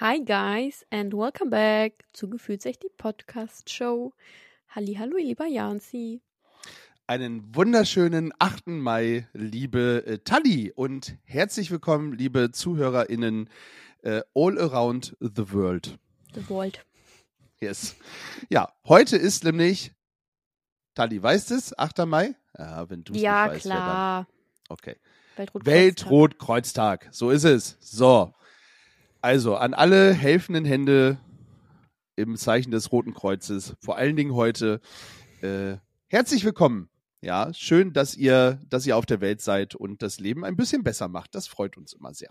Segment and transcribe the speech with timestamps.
[0.00, 4.12] Hi guys and welcome back zu Gefühlsecht die Podcast Show.
[4.68, 6.20] Hallo, lieber Janzi.
[7.06, 8.66] Einen wunderschönen 8.
[8.66, 13.48] Mai, liebe äh, Tali und herzlich willkommen, liebe ZuhörerInnen
[14.02, 15.98] äh, all around the world.
[16.34, 16.84] The Vault.
[17.60, 17.96] Yes.
[18.50, 19.92] Ja, heute ist nämlich,
[20.94, 22.04] Tali, weißt es, 8.
[22.06, 22.34] Mai?
[22.58, 23.72] Ja, wenn du es Ja, nicht weißt, dann?
[23.72, 24.28] klar.
[24.68, 24.96] Okay.
[25.36, 25.74] Weltrotkreuztag.
[25.74, 27.78] Weltrotkreuztag, so ist es.
[27.80, 28.34] So.
[29.26, 31.18] Also an alle helfenden Hände
[32.14, 34.80] im Zeichen des Roten Kreuzes, vor allen Dingen heute,
[35.40, 36.88] äh, herzlich willkommen.
[37.22, 40.84] Ja, schön, dass ihr, dass ihr auf der Welt seid und das Leben ein bisschen
[40.84, 41.34] besser macht.
[41.34, 42.30] Das freut uns immer sehr.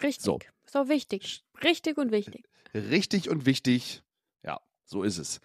[0.00, 0.24] Richtig.
[0.24, 0.38] So.
[0.64, 1.42] Ist auch wichtig.
[1.60, 2.48] Richtig und wichtig.
[2.72, 4.04] Richtig und wichtig.
[4.44, 5.40] Ja, so ist es.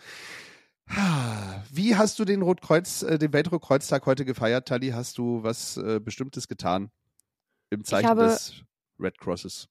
[1.72, 4.90] Wie hast du den Rotkreuz, äh, den Weltrotkreuztag heute gefeiert, Tali?
[4.90, 6.92] Hast du was äh, Bestimmtes getan
[7.72, 8.64] im Zeichen des
[9.00, 9.70] Red Crosses?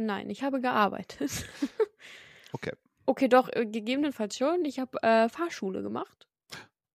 [0.00, 1.30] Nein, ich habe gearbeitet.
[2.52, 2.72] Okay.
[3.06, 4.64] Okay, doch, äh, gegebenenfalls schon.
[4.64, 6.26] Ich habe äh, Fahrschule gemacht.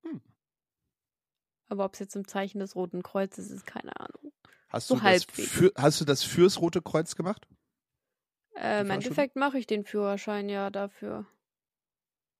[0.04, 0.20] Hm.
[1.70, 4.34] Aber ob es jetzt im Zeichen des Roten Kreuzes ist, keine Ahnung.
[4.68, 7.48] Hast, So du das für, hast du das fürs Rote Kreuz gemacht?
[8.58, 8.90] Äh, Im?
[8.92, 11.26] Endeffekt mache ich den Führerschein ja dafür.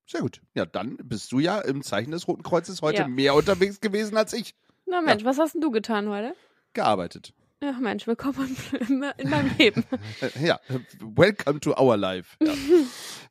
[0.06, 0.42] Sehr gut.
[0.52, 3.08] Ja, dann bist du ja im Zeichen des Roten Kreuzes heute Ja.
[3.08, 4.54] mehr unterwegs gewesen als ich.
[4.84, 6.36] Na Mensch, was hast denn du getan heute?
[6.74, 7.32] Gearbeitet.
[7.60, 9.84] Ach Mensch, willkommen in in meinem Leben.
[10.42, 10.60] Ja,
[11.00, 12.36] welcome to our life.
[12.42, 12.52] Ja.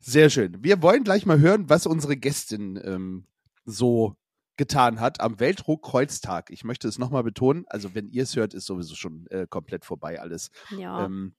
[0.00, 0.64] Sehr schön.
[0.64, 3.26] Wir wollen gleich mal hören, was unsere Gästin ähm,
[3.64, 4.16] so
[4.56, 6.50] getan hat am Weltrotkreuztag.
[6.50, 9.84] Ich möchte es nochmal betonen, also wenn ihr es hört, ist sowieso schon äh, komplett
[9.84, 10.50] vorbei alles.
[10.76, 11.36] Ja, Ähm,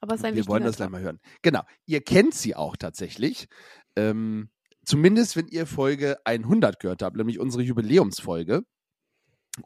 [0.00, 1.20] aber es ist ein wir wollen das gleich mal hören.
[1.42, 1.62] Genau.
[1.84, 3.48] Ihr kennt sie auch tatsächlich.
[3.96, 4.48] Ähm,
[4.82, 8.62] zumindest, wenn ihr Folge 100 gehört habt, nämlich unsere Jubiläumsfolge.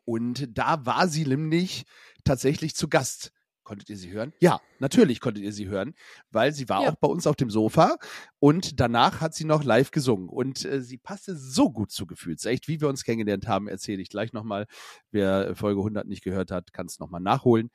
[0.04, 1.84] Und da war sie nämlich
[2.24, 3.32] tatsächlich zu Gast.
[3.64, 4.34] Konntet ihr sie hören?
[4.40, 5.94] Ja, natürlich konntet ihr sie hören,
[6.30, 6.90] weil sie war Ja.
[6.90, 7.96] auch bei uns auf dem Sofa
[8.38, 10.28] und danach hat sie noch live gesungen.
[10.28, 14.10] Und äh, sie passte so gut zu Gefühlsecht, wie wir uns kennengelernt haben, erzähle ich
[14.10, 14.66] gleich nochmal.
[15.10, 17.70] Wer Folge 100 nicht gehört hat, kann es nochmal nachholen.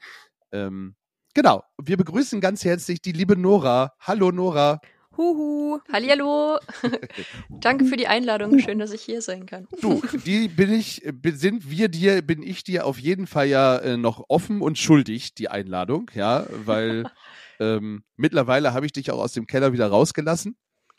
[0.52, 0.96] Ähm,
[1.34, 3.94] genau, wir begrüßen ganz herzlich die liebe Nora.
[4.00, 4.80] Hallo Nora.
[5.20, 5.80] Huhu.
[5.92, 6.60] Hallihallo.
[7.50, 8.58] Danke für die Einladung.
[8.60, 9.68] Schön, dass ich hier sein kann.
[9.82, 11.04] Du, die bin ich,
[11.34, 15.36] sind wir dir, bin ich dir auf jeden Fall ja äh, noch offen und schuldig,
[15.36, 17.04] die Einladung, ja, weil
[17.60, 20.56] ähm, mittlerweile habe ich dich auch aus dem Keller wieder rausgelassen.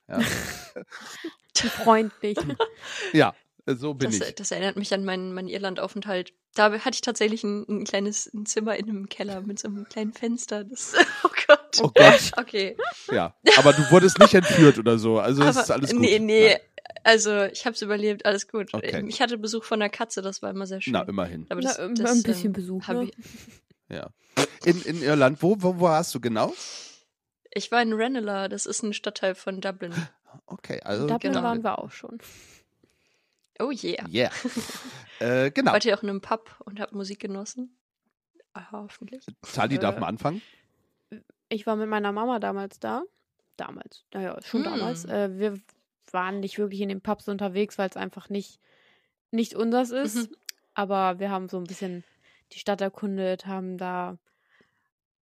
[0.06, 0.20] Ja,
[1.54, 2.37] freundlich.
[3.14, 3.34] ja
[3.66, 4.34] so bin Das, ich.
[4.34, 6.34] das erinnert mich an meinen, meinen Irlandaufenthalt.
[6.55, 9.88] Da hatte ich tatsächlich ein, ein kleines ein Zimmer in einem Keller mit so einem
[9.88, 10.65] kleinen Fenster.
[10.65, 10.94] Das,
[11.25, 11.78] oh Gott.
[11.81, 12.33] Oh Gott.
[12.37, 12.77] Okay.
[13.12, 16.00] Ja, aber du wurdest nicht entführt oder so, also es Aber, ist alles gut.
[16.00, 16.49] nee, nee.
[16.50, 16.59] Nein.
[17.05, 18.27] Also, ich habe es überlebt.
[18.27, 18.75] Alles gut.
[18.75, 19.05] Okay.
[19.06, 20.22] Ich hatte Besuch von einer Katze.
[20.22, 20.93] Das war immer sehr schön.
[20.93, 21.47] Na, immerhin.
[21.49, 23.05] Aber Na, das, das, ein bisschen ähm, Besuch, ne?
[23.05, 24.11] Ich, Ja.
[24.65, 26.53] In, in Irland, wo, wo, wo warst du genau?
[27.53, 28.49] ich war in Ranelagh.
[28.49, 29.93] Das ist ein Stadtteil von Dublin.
[30.47, 31.06] Okay, also.
[31.06, 31.43] Dublin genau.
[31.43, 32.19] waren wir auch schon.
[33.60, 34.04] Oh yeah.
[34.09, 34.31] Yeah.
[35.21, 35.72] äh, genau.
[35.72, 37.76] Wart ihr auch in einem Pub und habt Musik genossen?
[38.54, 39.25] Ah, hoffentlich.
[39.53, 40.43] Tali darf äh, mal anfangen.
[41.48, 43.03] Ich war mit meiner Mama damals da.
[43.56, 44.70] Damals, naja, schon Hm.
[44.72, 45.04] damals.
[45.04, 45.60] Äh, wir
[46.12, 48.59] waren nicht wirklich in den Pubs unterwegs, weil es einfach nicht,
[49.31, 50.31] nicht unseres ist.
[50.31, 50.37] Mhm.
[50.75, 52.03] Aber wir haben so ein bisschen
[52.53, 54.16] die Stadt erkundet, haben da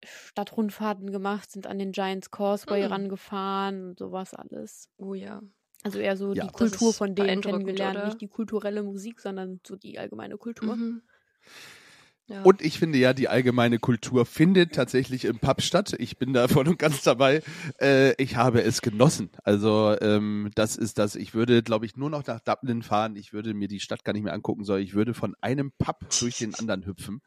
[0.03, 2.91] Stadtrundfahrten gemacht, sind an den Giants Causeway Hm.
[2.91, 4.89] rangefahren und sowas alles.
[4.97, 5.41] Oh ja.
[5.83, 6.45] Also eher so Ja.
[6.45, 8.05] die Kultur von denen kennengelernt, oder?
[8.05, 10.75] nicht die kulturelle Musik, sondern so die allgemeine Kultur.
[10.75, 11.01] Mhm.
[12.27, 12.43] Ja.
[12.43, 15.93] Und ich finde ja, die allgemeine Kultur findet tatsächlich im Pub statt.
[15.97, 17.41] Ich bin da voll und ganz dabei.
[17.81, 19.31] Äh, ich habe es genossen.
[19.43, 21.15] Also ähm, das ist das.
[21.15, 23.17] Ich würde, glaube ich, nur noch nach Dublin fahren.
[23.17, 25.97] Ich würde mir die Stadt gar nicht mehr angucken, sondern ich würde von einem Pub
[26.21, 27.21] durch den anderen hüpfen.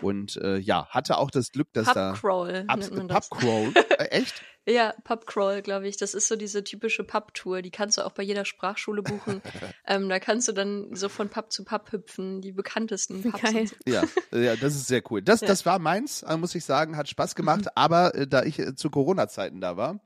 [0.00, 3.28] Und äh, ja, hatte auch das Glück, dass da Pubcrawl nennt man das.
[3.28, 3.72] Pubcrawl.
[3.98, 4.42] Äh, echt?
[4.68, 5.96] Ja, Pubcrawl, glaube ich.
[5.96, 7.62] Das ist so diese typische Pub-Tour.
[7.62, 9.40] Die kannst du auch bei jeder Sprachschule buchen.
[9.86, 13.40] ähm, da kannst du dann so von Pub zu Pub hüpfen, die bekanntesten Pubs.
[13.42, 13.56] Geil.
[13.60, 13.76] und so.
[13.86, 14.02] Ja,
[14.32, 15.22] ja, das ist sehr cool.
[15.22, 15.46] Das, Ja.
[15.46, 17.66] das war meins, äh, muss ich sagen, hat Spaß gemacht.
[17.76, 20.00] Aber äh, da ich äh, zu Corona-Zeiten da war,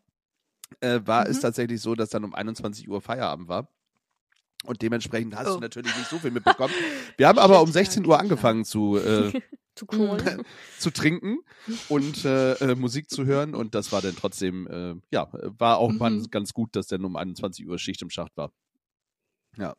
[0.80, 1.42] äh, war es Mhm.
[1.42, 3.68] tatsächlich so, dass dann um 21 Uhr Feierabend war.
[4.64, 5.54] Und dementsprechend hast Oh.
[5.54, 6.74] du natürlich nicht so viel mitbekommen.
[7.16, 9.32] Wir haben aber um Shit, 16 ja, Uhr angefangen zu, äh,
[9.76, 9.86] Zu
[10.78, 11.38] zu trinken
[11.88, 13.54] und äh, äh, Musik zu hören.
[13.54, 16.30] Und das war dann trotzdem, äh, ja, war auch mal Mhm.
[16.30, 18.52] ganz gut, dass dann um 21 Uhr Schicht im Schacht war.
[19.56, 19.74] Ja,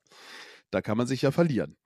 [0.72, 1.78] da kann man sich ja verlieren.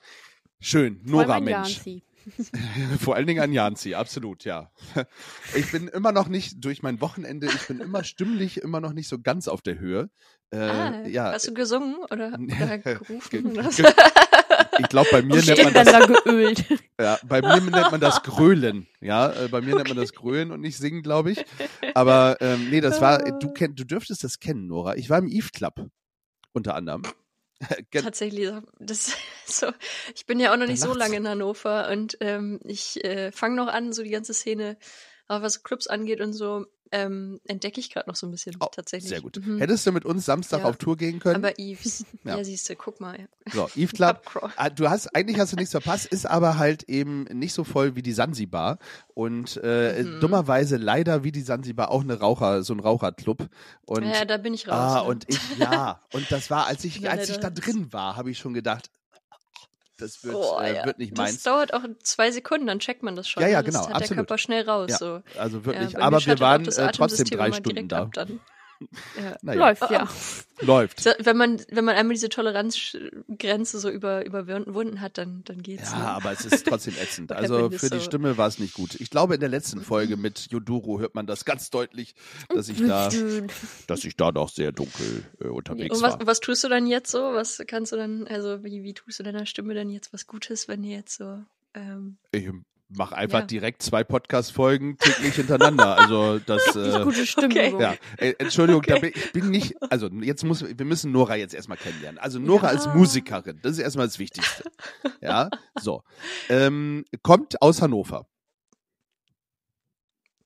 [0.62, 1.76] Schön, Nora Mensch.
[1.78, 2.04] Janzi.
[3.00, 4.72] Vor allen Dingen an Janzi, absolut, ja.
[5.56, 9.08] Ich bin immer noch nicht, durch mein Wochenende, ich bin immer stimmlich immer noch nicht
[9.08, 10.10] so ganz auf der Höhe.
[10.52, 13.72] Äh, ah, ja, Hast du gesungen oder, oder Ge- gerufen?
[13.72, 13.84] so?
[13.84, 13.94] ge-
[14.80, 16.66] ich glaube, bei mir nennt man das Stimmbänder geölt.
[17.00, 18.88] Ja, bei mir nennt man das Grölen.
[19.02, 21.44] Ja, äh, bei mir nennt man das Grölen und nicht singen, glaube ich.
[21.94, 24.96] Aber ähm, nee, das war, du kenn, du dürftest das kennen, Nora.
[24.96, 25.90] Ich war im Eve Club
[26.54, 27.02] unter anderem.
[27.92, 29.18] Tatsächlich, das ist
[29.60, 29.72] so.
[30.16, 33.56] Ich bin ja auch noch nicht so lange in Hannover und ähm, ich äh, fange
[33.56, 34.78] noch an, so die ganze Szene,
[35.28, 38.68] auch was Clubs angeht und so, ähm, entdecke ich gerade noch so ein bisschen Oh,
[38.72, 39.10] tatsächlich.
[39.10, 39.40] Sehr gut.
[39.46, 39.58] Mhm.
[39.60, 40.66] Hättest du mit uns Samstag Ja.
[40.66, 41.36] auf Tour gehen können?
[41.44, 42.38] Aber Eves, Ja.
[42.38, 43.28] ja, siehst du, guck mal.
[43.54, 44.22] So, Eve Club.
[44.58, 47.96] Ah, Du hast, eigentlich hast du nichts verpasst, ist aber halt eben nicht so voll
[47.96, 48.78] wie die Sansibar.
[49.14, 50.20] Und äh, Mhm.
[50.22, 53.48] dummerweise leider wie die Sansibar auch eine Raucher, so ein Raucherclub.
[53.86, 54.74] Und ja, da bin ich raus.
[54.76, 55.04] Ah, ne?
[55.10, 56.02] und ich, ja.
[56.14, 58.90] Und das war, als ich, als ich da drin war, habe ich schon gedacht,
[59.98, 60.86] das wird, Oh, äh, ja.
[60.86, 61.44] wird nicht Das meins.
[61.44, 63.42] dauert auch zwei Sekunden, dann checkt man das schon.
[63.44, 63.66] Ja, ja, ne?
[63.66, 64.10] Das genau, hat absolut.
[64.10, 64.90] der Körper schnell raus.
[64.92, 65.22] Ja, So.
[65.38, 65.94] Also Ja, wirklich.
[65.94, 68.04] mir Aber wir waren das äh, trotzdem drei Stunden da.
[68.04, 68.12] ab
[69.18, 69.38] Ja.
[69.42, 70.10] Naja, Läuft, ja.
[70.62, 71.02] läuft.
[71.02, 75.92] So, wenn man, wenn man einmal diese Toleranzgrenze so über, überwunden hat, dann, dann geht's.
[75.92, 76.08] Ja, ne?
[76.10, 77.32] aber es ist trotzdem ätzend.
[77.36, 78.04] Also für die so.
[78.04, 78.96] Stimme war es nicht gut.
[78.96, 82.16] Ich glaube, in der letzten Folge mit Yoduro hört man das ganz deutlich,
[82.50, 83.10] dass ich da,
[83.88, 86.28] dass ich da noch sehr dunkel äh, unterwegs Und was, war.
[86.28, 87.34] was tust du dann jetzt so?
[87.34, 90.68] Was kannst du dann, also wie, wie tust du deiner Stimme denn jetzt was Gutes,
[90.68, 91.44] wenn ihr jetzt so,
[91.74, 92.48] ähm, Ich
[92.90, 93.46] mache einfach Ja.
[93.46, 95.98] direkt zwei Podcast-Folgen täglich hintereinander.
[95.98, 96.76] Also das.
[96.76, 97.80] Äh, Gute Stimmung.
[97.82, 99.12] Ja, äh, Entschuldigung, da Okay.
[99.12, 102.20] bin, ich bin nicht, also jetzt muss, wir müssen Nora jetzt erstmal kennenlernen.
[102.20, 102.94] Also Nora als Ja.
[102.94, 104.64] Musikerin, das ist erstmal das Wichtigste.
[105.22, 105.50] Ja,
[105.82, 106.04] so.
[106.50, 108.28] Ähm, kommt aus Hannover.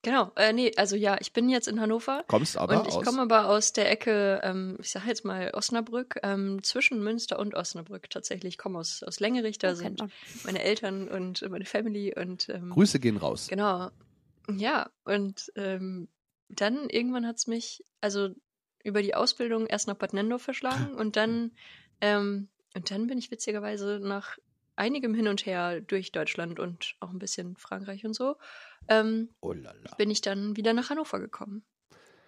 [0.02, 2.24] Genau, äh, nee, also ja, ich bin jetzt in Hannover.
[2.28, 3.06] Kommst aber und ich aus.
[3.06, 7.56] komme aber aus der Ecke, ähm, ich sage jetzt mal Osnabrück, ähm, zwischen Münster und
[7.56, 8.54] Osnabrück tatsächlich.
[8.54, 10.04] Ich komme aus, aus Längerich, da Oh, sind
[10.44, 13.48] meine Eltern und meine Family und ähm, Grüße gehen raus.
[13.50, 13.90] Genau.
[14.50, 16.08] Ja, und ähm,
[16.48, 18.30] dann irgendwann hat's mich, also
[18.84, 21.52] über die Ausbildung erst nach Bad Nendorf verschlagen und dann,
[22.02, 24.38] ähm, und dann bin ich witzigerweise nach
[24.80, 28.36] einigem Hin und Her durch Deutschland und auch ein bisschen Frankreich und so,
[28.88, 29.54] ähm, Oh
[29.98, 31.64] bin ich dann wieder nach Hannover gekommen.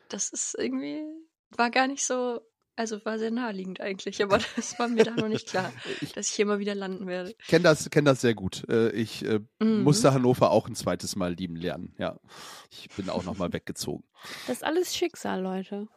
[0.10, 1.04] Das ist irgendwie,
[1.52, 2.42] war gar nicht so,
[2.76, 6.30] also war sehr naheliegend eigentlich, aber das war mir da noch nicht klar, Ich dass
[6.30, 7.34] ich hier mal wieder landen werde.
[7.48, 8.68] kenne das, kenn das sehr gut.
[8.70, 9.84] Äh, Ich äh, Mhm.
[9.84, 11.96] musste Hannover auch ein zweites Mal lieben lernen.
[11.98, 12.20] Ja,
[12.70, 14.04] ich bin auch nochmal weggezogen.
[14.48, 15.88] Das ist alles Schicksal, Leute.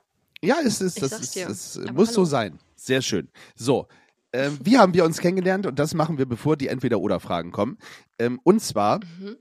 [0.43, 2.25] Ja, es ist, Ich das, ist, das muss so hallo.
[2.27, 2.59] sein.
[2.77, 3.31] Sehr schön.
[3.57, 3.89] So,
[4.35, 5.65] ähm, wie haben wir uns kennengelernt?
[5.65, 7.79] Und das machen wir, bevor die Entweder-Oder-Fragen kommen.
[8.19, 9.37] Ähm, und zwar Mhm.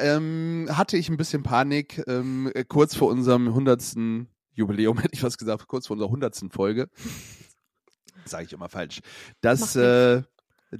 [0.00, 5.22] ähm, hatte ich ein bisschen Panik ähm, äh, kurz vor unserem hundertsten Jubiläum, hätte ich
[5.22, 6.88] was gesagt, kurz vor unserer hundertsten Folge.
[8.24, 9.00] Sage ich immer falsch.
[9.40, 10.22] Dass, äh,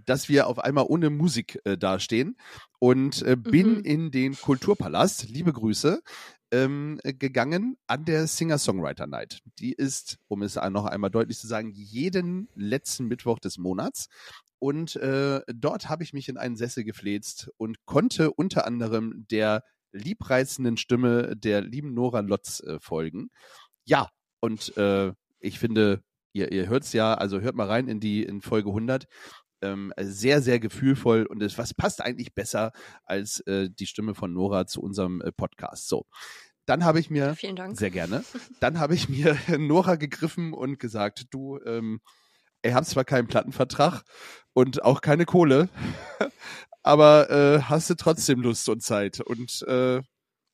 [0.05, 2.37] dass wir auf einmal ohne Musik äh, dastehen
[2.79, 3.85] und äh, bin Mhm.
[3.85, 6.03] in den Kulturpalast, liebe Grüße,
[6.53, 9.41] ähm, äh, gegangen an der Singer-Songwriter Night.
[9.59, 14.09] Die ist, um es noch einmal deutlich zu sagen, jeden letzten Mittwoch des Monats.
[14.59, 19.63] Und äh, dort habe ich mich in einen Sessel gefläzt und konnte unter anderem der
[19.93, 23.31] liebreizenden Stimme der lieben Nora Lotz äh, folgen.
[23.85, 24.09] Ja,
[24.41, 26.03] und äh, ich finde,
[26.33, 29.07] ihr, ihr hört's ja, also hört mal rein in die in Folge 100.
[29.63, 32.73] Ähm, sehr, sehr gefühlvoll und es was passt eigentlich besser
[33.05, 35.89] als äh, die Stimme von Nora zu unserem äh, Podcast.
[35.89, 36.07] So,
[36.67, 37.79] dann habe ich mir Vielen Dank.
[37.79, 38.25] sehr gerne.
[38.61, 42.01] Dann habe ich mir Nora gegriffen und gesagt, du, ähm,
[42.65, 44.03] ihr habt zwar keinen Plattenvertrag
[44.53, 45.69] und auch keine Kohle,
[46.83, 49.21] aber äh, hast du trotzdem Lust und Zeit.
[49.21, 50.03] Und äh,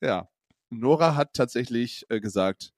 [0.02, 0.28] ja,
[0.70, 2.72] Nora hat tatsächlich äh, gesagt,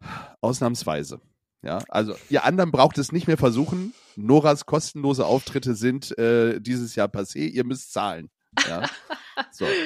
[0.40, 1.20] ausnahmsweise.
[1.62, 3.94] Ja, also ihr anderen braucht es nicht mehr versuchen.
[4.14, 7.48] Noras kostenlose Auftritte sind äh, dieses Jahr passé.
[7.48, 8.30] Ihr müsst zahlen.
[8.66, 8.88] Ja,
[9.52, 9.66] so.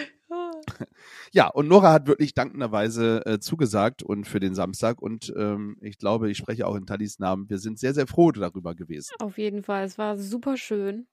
[1.33, 5.01] Ja, und Nora hat wirklich dankenderweise äh, zugesagt und für den Samstag.
[5.03, 7.49] Und ähm, ich glaube, ich spreche auch in Tallis Namen.
[7.49, 9.11] Wir sind sehr, sehr froh darüber gewesen.
[9.19, 9.85] Auf jeden Fall.
[9.85, 11.07] Es war super schön.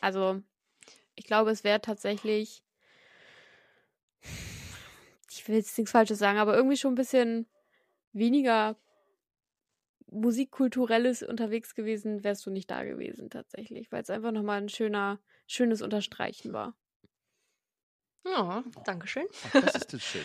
[0.00, 0.42] Also,
[1.14, 2.62] ich glaube, es wäre tatsächlich.
[5.30, 7.46] Ich will jetzt nichts Falsches sagen, aber irgendwie schon ein bisschen
[8.12, 8.76] weniger
[10.10, 13.90] musikkulturelles unterwegs gewesen, wärst du nicht da gewesen, tatsächlich.
[13.92, 16.76] Weil es einfach nochmal ein schöner, schönes Unterstreichen war.
[18.24, 19.26] Ja, Dankeschön.
[19.46, 20.24] Ach, das ist das schön.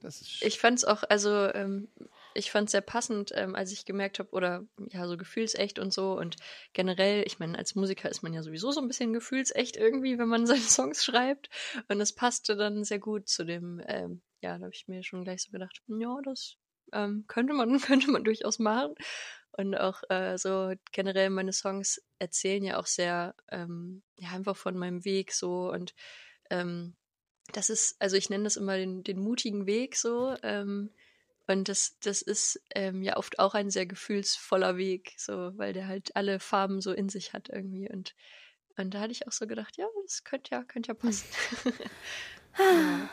[0.00, 0.48] Das ist schön.
[0.48, 1.88] Ich fand es auch, also ähm,
[2.34, 6.16] ich fand sehr passend, ähm, als ich gemerkt habe, oder ja, so gefühlsecht und so.
[6.16, 6.36] Und
[6.72, 10.28] generell, ich meine, als Musiker ist man ja sowieso so ein bisschen gefühlsecht irgendwie, wenn
[10.28, 11.48] man seine Songs schreibt.
[11.88, 15.24] Und es passte dann sehr gut zu dem, ähm, ja, da habe ich mir schon
[15.24, 16.56] gleich so gedacht, ja, das
[16.92, 18.94] ähm, könnte man, könnte man durchaus machen.
[19.52, 24.76] Und auch äh, so generell meine Songs erzählen ja auch sehr, ähm, ja, einfach von
[24.76, 25.94] meinem Weg so und
[26.50, 26.94] ähm,
[27.52, 30.36] das ist, also ich nenne das immer den, den mutigen Weg so.
[30.42, 30.90] Ähm,
[31.46, 35.88] und das, das ist ähm, ja oft auch ein sehr gefühlsvoller Weg, so, weil der
[35.88, 37.90] halt alle Farben so in sich hat irgendwie.
[37.90, 38.14] Und,
[38.76, 41.26] und da hatte ich auch so gedacht, ja, das könnte ja, könnte ja passen.
[42.58, 43.08] ja.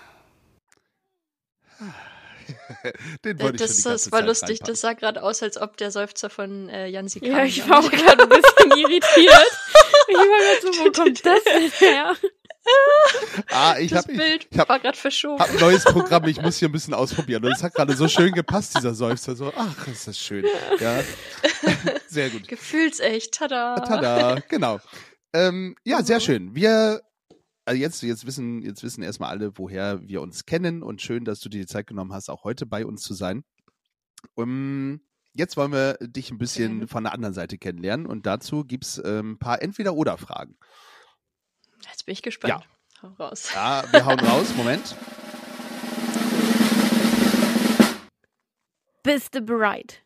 [3.25, 4.49] Den wollte ich das, schon die ganze das war Zeit lustig.
[4.49, 4.73] reinpacken.
[4.73, 7.29] Das sah gerade aus, als ob der Seufzer von äh, Jansi kam.
[7.31, 9.51] Ja, ich war auch gerade ein bisschen irritiert.
[10.07, 12.15] Ich war gerade so, wo kommt das denn her?
[13.51, 15.39] Ah, ich das habe Bild ich hab, war gerade verschoben.
[15.39, 17.45] hab ein neues Programm, ich muss hier ein bisschen ausprobieren.
[17.45, 19.35] Und es hat gerade so schön gepasst, dieser Seufzer.
[19.35, 20.45] So, ach, ist das schön.
[20.79, 21.03] Ja,
[22.07, 22.47] sehr gut.
[22.47, 23.75] Gefühlsecht, tada.
[23.81, 24.79] Tada, genau.
[25.33, 26.21] Ähm, ja, sehr Mhm.
[26.21, 26.55] schön.
[26.55, 27.01] Wir,
[27.65, 31.39] also jetzt, jetzt wissen, jetzt wissen erstmal alle, woher wir uns kennen und schön, dass
[31.39, 33.43] du dir die Zeit genommen hast, auch heute bei uns zu sein.
[34.35, 35.01] Um,
[35.33, 36.87] jetzt wollen wir dich ein bisschen Gerne.
[36.87, 40.57] von der anderen Seite kennenlernen und dazu gibt's ähm, ein paar Entweder-Oder-Fragen.
[41.87, 42.67] Jetzt bin ich gespannt.
[43.01, 43.49] Hau raus.
[43.53, 44.53] Ja, wir hauen raus.
[44.57, 44.95] Moment.
[49.03, 50.03] Bist du bereit?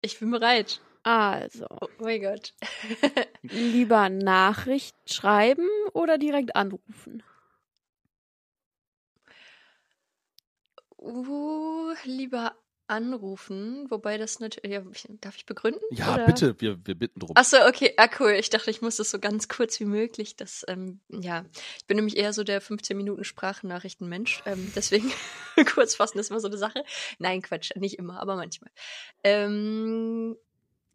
[0.00, 0.80] Ich bin bereit.
[1.06, 2.52] Also, Oh mein Gott.
[3.42, 7.22] lieber Nachricht schreiben oder direkt anrufen?
[10.98, 12.56] Uh, lieber
[12.88, 14.72] anrufen, wobei das natürlich.
[14.72, 14.82] Ja,
[15.20, 15.82] darf ich begründen?
[15.92, 16.26] Ja, Oder?
[16.26, 17.36] bitte, wir, wir bitten drum.
[17.36, 18.32] Achso, okay, ah, cool.
[18.32, 20.34] Ich dachte, ich muss das so ganz kurz wie möglich.
[20.34, 21.44] Das, ähm, ja,
[21.78, 24.42] ich bin nämlich eher so der 15 Minuten Sprachnachrichtenmensch.
[24.44, 25.12] Ähm, deswegen
[25.74, 26.84] kurz fassen ist immer so eine Sache.
[27.20, 28.72] Nein, Quatsch, nicht immer, aber manchmal.
[29.22, 30.36] Ähm,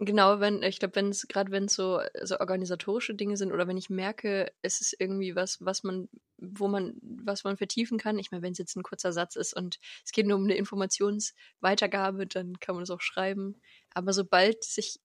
[0.05, 3.67] genau, wenn, ich glaube, wenn es, gerade wenn es so, so organisatorische Dinge sind oder
[3.67, 8.19] wenn ich merke, es ist irgendwie was, was man, wo man, was man vertiefen kann.
[8.19, 10.55] Ich meine, wenn es jetzt ein kurzer Satz ist und es geht nur um eine
[10.55, 13.61] Informationsweitergabe, dann kann man es auch schreiben.
[13.93, 14.99] Aber sobald sich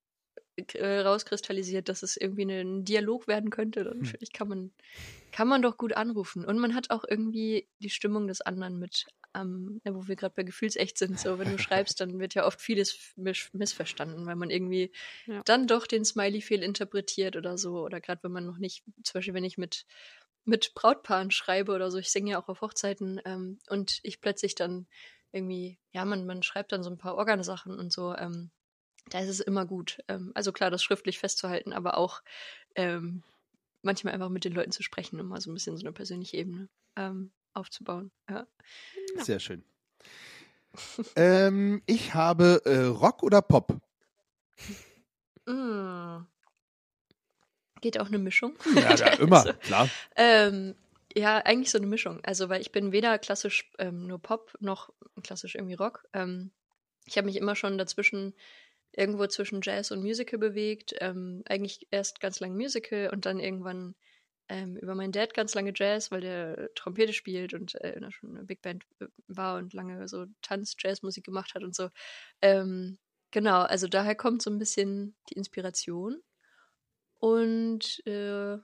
[0.74, 4.04] äh, rauskristallisiert, dass es irgendwie eine- ein Dialog werden könnte, dann Hm.
[4.04, 4.72] finde ich, kann man,
[5.32, 6.44] kann man doch gut anrufen.
[6.44, 10.34] Und man hat auch irgendwie die Stimmung des anderen mit, ähm, ja, wo wir gerade
[10.34, 11.20] bei Gefühlsecht sind.
[11.20, 14.92] So, wenn du schreibst, dann wird ja oft vieles miss missverstanden, weil man irgendwie
[15.26, 15.42] Ja.
[15.44, 17.80] dann doch den Smiley fehlinterpretiert oder so.
[17.80, 19.84] Oder gerade wenn man noch nicht, zum Beispiel wenn ich mit,
[20.44, 24.54] mit Brautpaaren schreibe oder so, ich singe ja auch auf Hochzeiten ähm, und ich plötzlich
[24.54, 24.86] dann
[25.32, 28.50] irgendwie, ja, man, man schreibt dann so ein paar Organsachen und so, ähm,
[29.08, 29.98] da ist es immer gut.
[30.08, 32.22] Ähm, also klar, das schriftlich festzuhalten, aber auch
[32.74, 33.22] ähm,
[33.82, 36.36] manchmal einfach mit den Leuten zu sprechen, um mal so ein bisschen so eine persönliche
[36.36, 38.10] Ebene ähm, aufzubauen.
[38.28, 38.46] Ja.
[39.16, 39.64] Sehr schön.
[41.14, 43.80] ähm, ich habe äh, Rock oder Pop?
[45.48, 46.26] Mm.
[47.80, 48.56] Geht auch eine Mischung.
[48.74, 49.88] Ja, ja immer, Also, klar.
[50.16, 50.74] Ähm,
[51.14, 52.18] ja, eigentlich so eine Mischung.
[52.24, 56.04] Also, weil ich bin weder klassisch ähm, nur Pop noch klassisch irgendwie Rock.
[57.04, 58.34] Ich habe mich immer schon dazwischen,
[58.92, 60.94] irgendwo zwischen Jazz und Musical bewegt.
[61.00, 63.94] Ähm, eigentlich erst ganz lange Musical und dann irgendwann
[64.48, 68.44] ähm, über meinen Dad ganz lange Jazz, weil der Trompete spielt und äh, schon eine
[68.44, 71.90] Big Band äh, war und lange so Tanz-Jazz-Musik gemacht hat und so.
[72.42, 72.98] Ähm,
[73.32, 76.22] genau, also daher kommt so ein bisschen die Inspiration.
[77.18, 78.58] Und äh,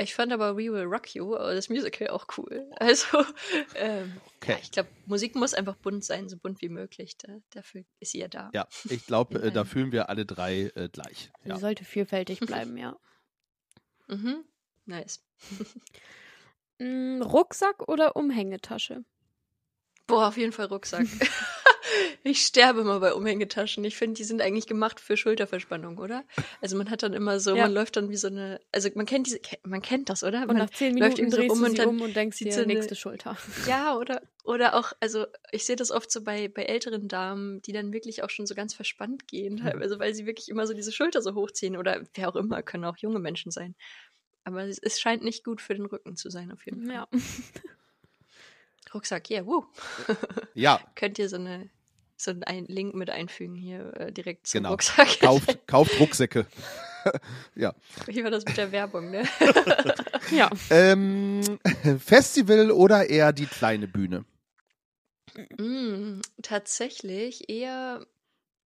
[0.00, 2.70] ich fand aber We Will Rock You, äh, das Musical, auch cool.
[2.78, 3.06] Also,
[3.76, 4.52] ähm, Okay.
[4.52, 7.16] ja, ich glaube, Musik muss einfach bunt sein, so bunt wie möglich.
[7.18, 8.50] Da, dafür ist sie ja da.
[8.54, 9.66] Ja, ich glaube, äh, da einem.
[9.68, 11.30] fühlen wir alle drei äh, gleich.
[11.44, 11.58] Sie Ja.
[11.58, 12.96] sollte vielfältig bleiben, ja.
[14.08, 14.44] Mhm.
[14.86, 15.22] Nice.
[16.82, 19.04] Mm, Rucksack oder Umhängetasche?
[20.06, 21.06] Boah, auf jeden Fall Rucksack.
[22.22, 23.84] Ich sterbe immer bei Umhängetaschen.
[23.84, 26.24] Ich finde, die sind eigentlich gemacht für Schulterverspannung, oder?
[26.60, 27.64] Also man hat dann immer so, Ja.
[27.64, 30.42] man läuft dann wie so eine, also man kennt diese, man kennt das, oder?
[30.42, 32.36] Und Man, nach zehn läuft Minuten so drehst rum du und dann um und denkst
[32.38, 33.36] sieht dir, so eine- nächste Schulter.
[33.66, 37.72] Ja, oder, oder auch, also ich sehe das oft so bei, bei älteren Damen, die
[37.72, 40.92] dann wirklich auch schon so ganz verspannt gehen, teilweise, weil sie wirklich immer so diese
[40.92, 43.74] Schulter so hochziehen oder wer auch immer, können auch junge Menschen sein.
[44.44, 46.94] Aber es, es scheint nicht gut für den Rücken zu sein, auf jeden Fall.
[46.94, 47.08] Ja.
[48.94, 49.64] Rucksack, ja, yeah, wuh.
[50.54, 51.70] ja, Könnt ihr so eine
[52.22, 54.70] so einen Link mit einfügen hier äh, direkt zum Genau.
[54.70, 55.20] Rucksack.
[55.20, 56.46] kauft, kauft Rucksäcke.
[57.54, 57.74] ja.
[58.06, 59.26] Wie war das mit der Werbung, ne?
[60.30, 60.50] ja.
[60.70, 61.58] Ähm,
[61.98, 64.24] Festival oder eher die kleine Bühne?
[65.58, 68.06] Mm, tatsächlich eher,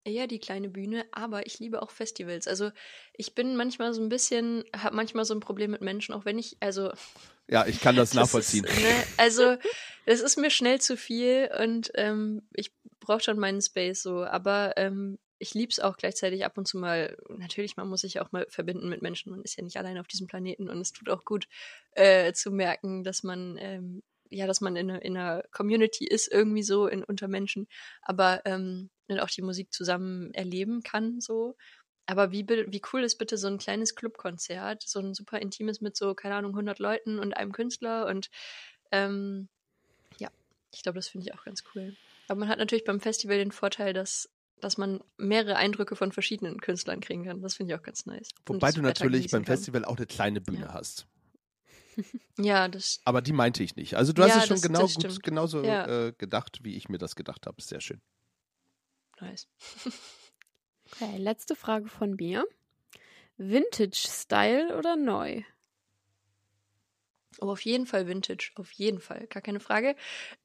[0.03, 2.47] eher die kleine Bühne, aber ich liebe auch Festivals.
[2.47, 2.71] Also
[3.13, 6.39] ich bin manchmal so ein bisschen, habe manchmal so ein Problem mit Menschen, auch wenn
[6.39, 6.91] ich, also
[7.49, 8.63] Ja, ich kann das, Das nachvollziehen.
[8.65, 9.57] Ist, ne, also,
[10.05, 14.23] das ist mir schnell zu viel und ähm, ich brauche schon meinen Space so.
[14.25, 17.17] Aber ähm, ich lieb's auch gleichzeitig ab und zu mal.
[17.29, 19.31] Natürlich, man muss sich auch mal verbinden mit Menschen.
[19.31, 21.47] Man ist ja nicht allein auf diesem Planeten und es tut auch gut
[21.91, 26.31] äh, zu merken, dass man ähm, ja, dass man in, einer- in einer Community ist,
[26.31, 27.67] irgendwie so in, unter Menschen,
[28.01, 31.55] aber ähm, dann auch die Musik zusammen erleben kann, so.
[32.07, 35.97] Aber wie, wie cool ist bitte so ein kleines Clubkonzert, so ein super intimes mit
[35.97, 38.29] so, keine Ahnung, 100 Leuten und einem Künstler und
[38.91, 39.49] ähm,
[40.19, 40.29] ja,
[40.73, 41.95] ich glaube, das finde ich auch ganz cool.
[42.27, 44.29] Aber man hat natürlich beim Festival den Vorteil, dass,
[44.61, 47.41] dass man mehrere Eindrücke von verschiedenen Künstlern kriegen kann.
[47.41, 48.29] Das finde ich auch ganz nice.
[48.45, 49.55] Wobei du natürlich beim kann.
[49.57, 50.73] Festival auch eine kleine Bühne Ja.
[50.73, 51.07] hast.
[52.37, 53.95] Ja, das Aber die meinte ich nicht.
[53.95, 56.07] Also du hast Ja, es schon das- genau das gut, genauso Ja.
[56.07, 57.61] äh, gedacht, wie ich mir das gedacht habe.
[57.61, 58.01] Sehr schön.
[59.21, 59.47] nice.
[61.01, 62.45] Okay, letzte Frage von mir.
[63.37, 65.41] Vintage-Style oder neu?
[67.41, 69.97] Oh, auf jeden Fall Vintage, auf jeden Fall, gar keine Frage.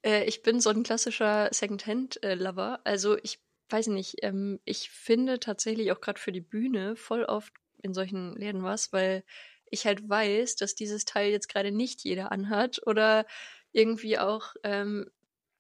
[0.03, 2.81] Äh, ich bin so ein klassischer Secondhand-Lover.
[2.83, 3.39] Also ich
[3.69, 7.53] weiß nicht, ähm, ich finde tatsächlich auch gerade für die Bühne voll oft
[7.83, 9.23] in solchen Läden was, weil
[9.67, 13.25] ich halt weiß, dass dieses Teil jetzt gerade nicht jeder anhat oder
[13.71, 15.09] irgendwie auch, ähm,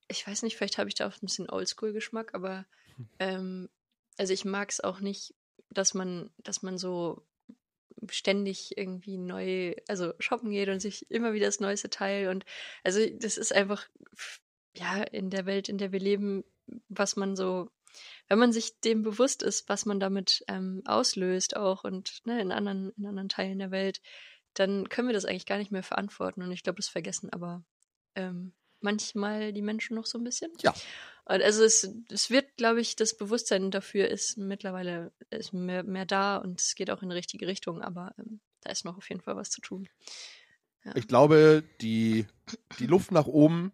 [0.08, 2.66] ich weiß nicht, vielleicht habe ich da auch ein bisschen Oldschool-Geschmack, aber
[3.20, 3.68] ähm,
[4.20, 5.34] also ich mag es auch nicht,
[5.70, 7.26] dass man, dass man so
[8.10, 12.44] ständig irgendwie neu, also shoppen geht und sich immer wieder das neueste Teil und
[12.84, 13.88] also das ist einfach
[14.76, 16.44] ja in der Welt, in der wir leben,
[16.90, 17.70] was man so,
[18.28, 22.52] wenn man sich dem bewusst ist, was man damit ähm, auslöst auch und ne, in
[22.52, 24.02] anderen in anderen Teilen der Welt,
[24.52, 27.64] dann können wir das eigentlich gar nicht mehr verantworten und ich glaube, das vergessen aber
[28.16, 30.52] ähm, manchmal die Menschen noch so ein bisschen.
[30.60, 30.74] Ja.
[31.24, 36.06] Und also es, es wird, glaube ich, das Bewusstsein dafür ist mittlerweile ist mehr, mehr
[36.06, 39.08] da und es geht auch in die richtige Richtung, aber ähm, da ist noch auf
[39.08, 39.88] jeden Fall was zu tun.
[40.84, 40.96] Ja.
[40.96, 42.26] Ich glaube, die,
[42.78, 43.72] die Luft nach oben,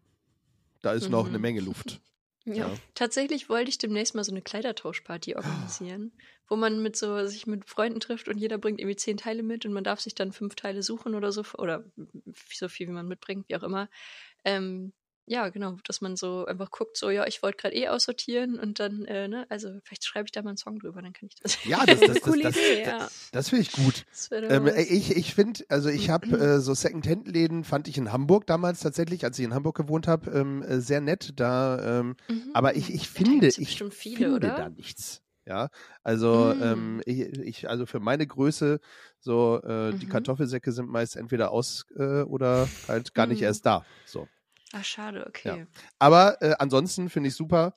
[0.83, 1.31] da ist noch Mhm.
[1.31, 2.01] eine Menge Luft.
[2.49, 2.73] Ja.
[2.95, 6.13] Tatsächlich wollte ich demnächst mal so eine Kleidertauschparty organisieren,
[6.47, 9.67] wo man mit so sich mit Freunden trifft und jeder bringt irgendwie zehn Teile mit
[9.67, 11.83] und man darf sich dann fünf Teile suchen oder so oder
[12.53, 13.89] so viel wie man mitbringt, wie auch immer.
[14.45, 14.93] Ähm,
[15.27, 18.79] ja, genau, dass man so einfach guckt, so ja, ich wollte gerade eh aussortieren und
[18.81, 21.35] dann, äh, ne, also vielleicht schreibe ich da mal einen Song drüber, dann kann ich
[21.37, 21.59] das.
[21.65, 23.09] Ja, das, das, das, Coole das, Idee, das, ja.
[23.33, 24.05] das finde ich gut.
[24.49, 28.81] Ähm, ich ich finde, also ich habe äh, so Second-Hand-Läden, fand ich in Hamburg damals
[28.81, 31.33] tatsächlich, als ich in Hamburg gewohnt habe, ähm, äh, sehr nett.
[31.37, 32.51] Da, ähm, Mhm.
[32.55, 34.55] aber ich, ich finde, ich viele, finde oder?
[34.55, 35.23] da nichts.
[35.49, 35.69] Ja,
[36.03, 36.63] also Mm.
[36.63, 38.81] ähm, ich, ich, also für meine Größe,
[39.21, 40.09] so äh, die Mhm.
[40.09, 43.45] Kartoffelsäcke sind meist entweder aus äh, oder halt gar nicht Mm.
[43.45, 43.87] erst da.
[44.05, 44.29] So.
[44.73, 45.67] Ah, schade, okay.
[45.99, 47.77] Aber äh, ansonsten finde ich super.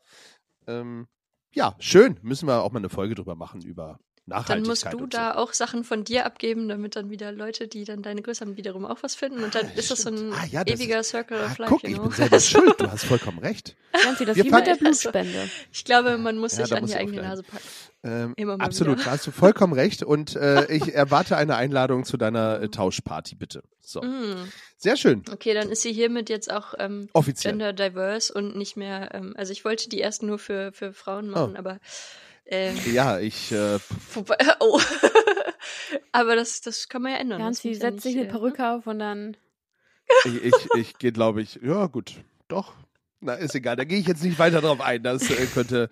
[0.67, 1.07] Ähm,
[1.53, 2.19] ja, schön.
[2.21, 4.67] Müssen wir auch mal eine Folge drüber machen über Dann Nachhaltigkeit.
[4.67, 8.01] musst du und da auch Sachen von dir abgeben, damit dann wieder Leute, die dann
[8.01, 9.43] deine Größe haben, wiederum auch was finden.
[9.43, 10.33] Und dann Ah, ist das so ein stimmt.
[10.37, 11.43] Ah, ja, das ewiger ist- Circle so.
[11.45, 12.03] of Ah, Life, guck, you ich know?
[12.03, 12.75] bin selber schuld.
[12.79, 13.75] Du hast vollkommen recht.
[14.03, 15.49] Janzi, das Wir ist wie mit der fangen- Also- Blutspende.
[15.71, 17.21] Ich glaube, man muss Ja, sich an muss die ich eigene.
[17.21, 17.63] Nase packen.
[18.01, 19.05] Ähm, Immer mal absolut, wieder.
[19.05, 20.03] da hast du vollkommen recht.
[20.03, 23.61] Und äh, ich erwarte eine Einladung zu deiner äh, Tauschparty, bitte.
[23.81, 24.35] So, Mm.
[24.77, 25.23] sehr schön.
[25.33, 27.53] Okay, dann ist sie hiermit jetzt auch ähm, Offiziell.
[27.53, 31.27] gender diverse und nicht mehr, ähm, also ich wollte die erst nur für, für Frauen
[31.29, 31.59] machen, Oh.
[31.59, 31.79] aber
[32.49, 33.79] ähm, Ja, ich, äh,
[34.13, 34.79] wobei, oh.
[36.11, 37.41] aber das, das kann man ja ändern.
[37.41, 39.37] muss ja setzt sich eine äh, Perücke auf und dann.
[40.25, 42.15] ich, ich, ich gehe, glaube ich, ja gut,
[42.47, 42.73] doch.
[43.21, 45.03] Na, ist egal, da gehe ich jetzt nicht weiter drauf ein.
[45.03, 45.89] Das äh, könnte,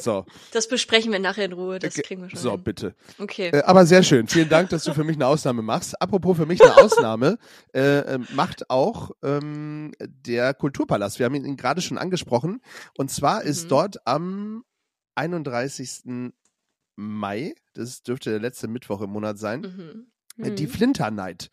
[0.00, 2.64] so, Das besprechen wir nachher in Ruhe, das Okay, kriegen wir schon so, hin.
[2.64, 2.96] bitte.
[3.20, 3.50] Okay.
[3.50, 4.26] Äh, aber sehr schön.
[4.26, 6.02] Vielen Dank, dass du für mich eine Ausnahme machst.
[6.02, 7.38] Apropos für mich eine Ausnahme,
[7.72, 11.20] äh, äh, macht auch ähm, der Kulturpalast.
[11.20, 12.60] Wir haben ihn gerade schon angesprochen.
[12.98, 13.68] Und zwar ist Mhm.
[13.68, 14.64] dort am
[15.14, 16.34] 31.
[16.96, 20.12] Mai, das dürfte der letzte Mittwoch im Monat sein, Mhm.
[20.38, 20.68] äh, die Mhm.
[20.68, 21.50] Flinter Night.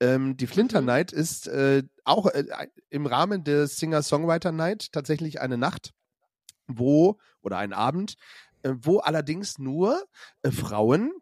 [0.00, 0.86] Ähm, die Flinter Mhm.
[0.86, 2.44] Night ist äh, auch äh,
[2.90, 5.92] im Rahmen der Singer-Songwriter Night tatsächlich eine Nacht,
[6.68, 8.16] wo, oder ein Abend,
[8.62, 10.04] äh, wo allerdings nur
[10.42, 11.12] äh, Frauen,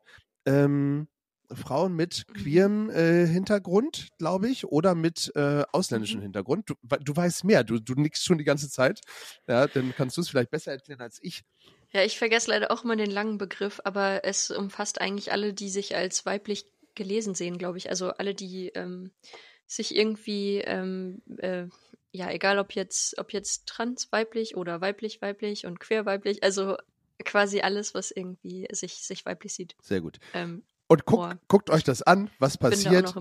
[0.46, 1.08] ähm,
[1.52, 2.34] Frauen mit Mhm.
[2.34, 5.32] queerem äh, Hintergrund, glaube ich, oder mit
[5.72, 6.20] ausländischem.
[6.20, 6.68] Hintergrund.
[6.70, 9.00] Du, du weißt mehr, du, du nickst schon die ganze Zeit.
[9.46, 11.42] Ja, dann kannst du es vielleicht besser erklären als ich.
[11.92, 15.70] Ja, ich vergesse leider auch immer den langen Begriff, aber es umfasst eigentlich alle, die
[15.70, 17.88] sich als weiblich gelesen sehen, glaube ich.
[17.88, 19.10] Also alle, die ähm,
[19.66, 21.66] sich irgendwie, ähm, äh,
[22.10, 26.76] ja, egal ob jetzt, ob jetzt trans weiblich oder weiblich weiblich und queer weiblich, also
[27.24, 29.74] quasi alles, was irgendwie sich, sich weiblich sieht.
[29.80, 30.18] Sehr gut.
[30.34, 33.14] Ähm, Und guckt, guckt euch das an, was passiert.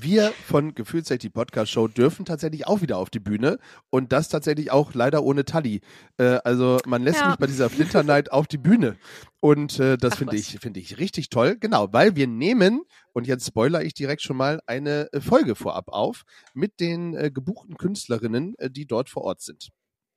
[0.00, 3.58] Wir von Gefühlsreich, die Podcast-Show, dürfen tatsächlich auch wieder auf die Bühne
[3.90, 5.82] und das tatsächlich auch leider ohne Tally.
[6.16, 7.28] Äh, also man lässt Ja.
[7.28, 8.96] mich bei dieser Flinter Night auf die Bühne
[9.40, 11.58] und äh, das finde ich, finde ich richtig toll.
[11.60, 15.88] Genau, weil wir nehmen und jetzt spoiler ich direkt schon mal eine äh, Folge vorab
[15.88, 16.22] auf
[16.54, 19.68] mit den äh, gebuchten Künstlerinnen, äh, die dort vor Ort sind.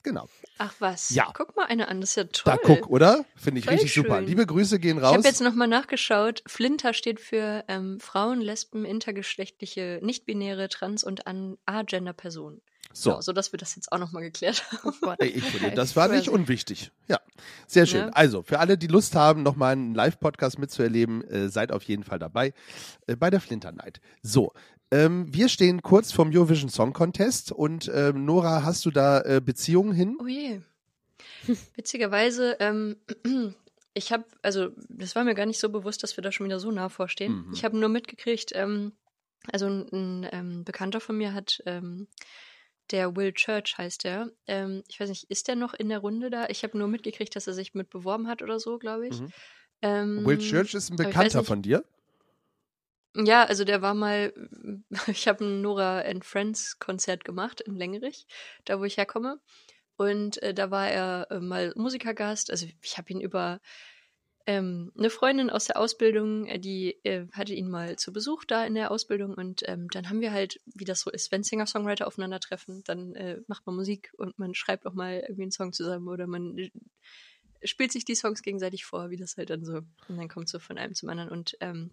[0.03, 0.27] Genau.
[0.57, 1.09] Ach was.
[1.11, 1.31] Ja.
[1.33, 2.53] Guck mal eine an, das ist ja toll.
[2.53, 3.25] Da guck, oder?
[3.35, 4.17] Finde ich Voll richtig super.
[4.17, 4.27] schön.
[4.27, 5.13] Liebe Grüße gehen Ich raus.
[5.15, 6.43] habe jetzt nochmal nachgeschaut.
[6.45, 11.23] Flinter steht für ähm, Frauen, Lesben, intergeschlechtliche, nicht-binäre, trans- und
[11.65, 12.61] agender-Personen.
[12.91, 13.11] so.
[13.11, 14.79] Ja, so dass wir das jetzt auch nochmal geklärt haben.
[14.89, 15.19] Oh Gott.
[15.23, 16.91] Ich finde, das war nicht unwichtig.
[17.07, 17.19] Ja,
[17.65, 18.01] sehr schön.
[18.07, 18.09] Ja.
[18.09, 22.19] Also, für alle, die Lust haben, nochmal einen Live-Podcast mitzuerleben, äh, seid auf jeden Fall
[22.19, 22.53] dabei
[23.07, 23.99] äh, bei der Flinter Night.
[24.21, 24.53] So,
[24.93, 29.41] ähm, wir stehen kurz vom Eurovision Song Contest und ähm, Nora, hast du da äh,
[29.43, 30.17] Beziehungen hin?
[30.21, 30.61] Oh je.
[31.75, 32.97] Witzigerweise, ähm,
[33.95, 36.59] ich habe, also das war mir gar nicht so bewusst, dass wir da schon wieder
[36.59, 37.47] so nah vorstehen.
[37.47, 37.53] Mhm.
[37.53, 38.91] Ich habe nur mitgekriegt, ähm,
[39.51, 42.07] also ein, ein ähm, Bekannter von mir hat, ähm,
[42.91, 44.29] der Will Church heißt der.
[44.45, 46.45] Ähm, ich weiß nicht, ist der noch in der Runde da?
[46.49, 49.19] Ich habe nur mitgekriegt, dass er sich mit beworben hat oder so, glaube ich.
[49.19, 49.33] Mhm.
[49.81, 51.83] Ähm, Will Church ist ein Bekannter von dir?
[53.15, 54.33] Ja, also der war mal,
[55.07, 58.25] ich habe ein Nora and Friends Konzert gemacht in Längerich,
[58.65, 59.39] da wo ich herkomme.
[59.97, 62.49] Und äh, da war er äh, mal Musikergast.
[62.49, 63.59] Also ich habe ihn über
[64.45, 68.65] ähm, eine Freundin aus der Ausbildung, äh, die äh, hatte ihn mal zu Besuch da
[68.65, 69.35] in der Ausbildung.
[69.35, 73.41] Und ähm, dann haben wir halt, wie das so ist, wenn Singer-Songwriter aufeinandertreffen, dann äh,
[73.47, 76.71] macht man Musik und man schreibt auch mal irgendwie einen Song zusammen oder man äh,
[77.63, 79.77] spielt sich die Songs gegenseitig vor, wie das halt dann so.
[80.07, 81.29] Und dann kommt so von einem zum anderen.
[81.29, 81.91] Und ähm,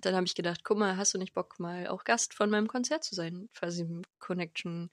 [0.00, 2.68] dann habe ich gedacht, guck mal, hast du nicht Bock, mal auch Gast von meinem
[2.68, 3.48] Konzert zu sein?
[3.54, 4.90] Quasi im Connection.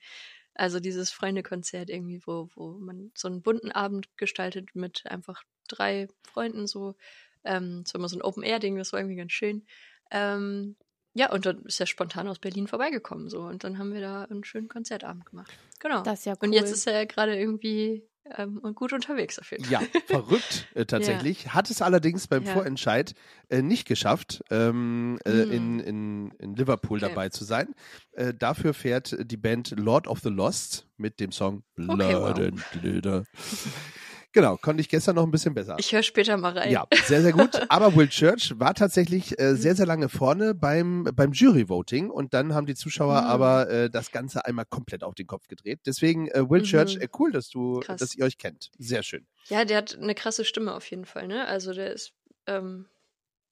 [0.54, 6.08] Also dieses Freunde-Konzert irgendwie, wo, wo man so einen bunten Abend gestaltet mit einfach drei
[6.24, 6.96] Freunden so.
[7.44, 9.66] Ähm, es war immer so ein Open-Air-Ding, das war irgendwie ganz schön.
[10.10, 10.76] Ähm,
[11.14, 14.26] ja, und dann ist er spontan aus Berlin vorbeigekommen so und dann haben wir da
[14.26, 15.52] einen schönen Konzertabend gemacht.
[15.80, 16.04] Genau.
[16.04, 16.48] Das ist ja cool.
[16.48, 18.04] Und jetzt ist er gerade irgendwie
[18.36, 19.84] ähm, und gut unterwegs auf jeden Fall.
[19.84, 21.54] Ja, verrückt äh, tatsächlich.
[21.54, 22.54] Hat es allerdings beim Ja.
[22.54, 23.14] Vorentscheid
[23.50, 25.52] äh, nicht geschafft, ähm, äh, Hm.
[25.52, 27.10] in, in, in Liverpool Okay.
[27.10, 27.74] dabei zu sein.
[28.14, 32.38] Äh, dafür fährt die Band Lord of the Lost mit dem Song Blood Okay, wow.
[32.40, 33.24] and Glitter.
[34.38, 35.78] Genau, konnte ich gestern noch ein bisschen besser.
[35.80, 36.70] Ich höre später mal rein.
[36.72, 37.50] Ja, sehr, sehr gut.
[37.70, 42.54] Aber Will Church war tatsächlich äh, sehr, sehr lange vorne beim, beim Jury-Voting und dann
[42.54, 43.28] haben die Zuschauer Mhm.
[43.28, 45.80] aber äh, das Ganze einmal komplett auf den Kopf gedreht.
[45.88, 46.66] Deswegen, äh, Will Mhm.
[46.66, 48.00] Church, äh, cool, dass du, Krass.
[48.00, 48.70] dass ihr euch kennt.
[48.78, 49.26] Sehr schön.
[49.48, 51.48] Ja, der hat eine krasse Stimme auf jeden Fall, ne?
[51.48, 52.14] Also der ist,
[52.46, 52.86] ähm,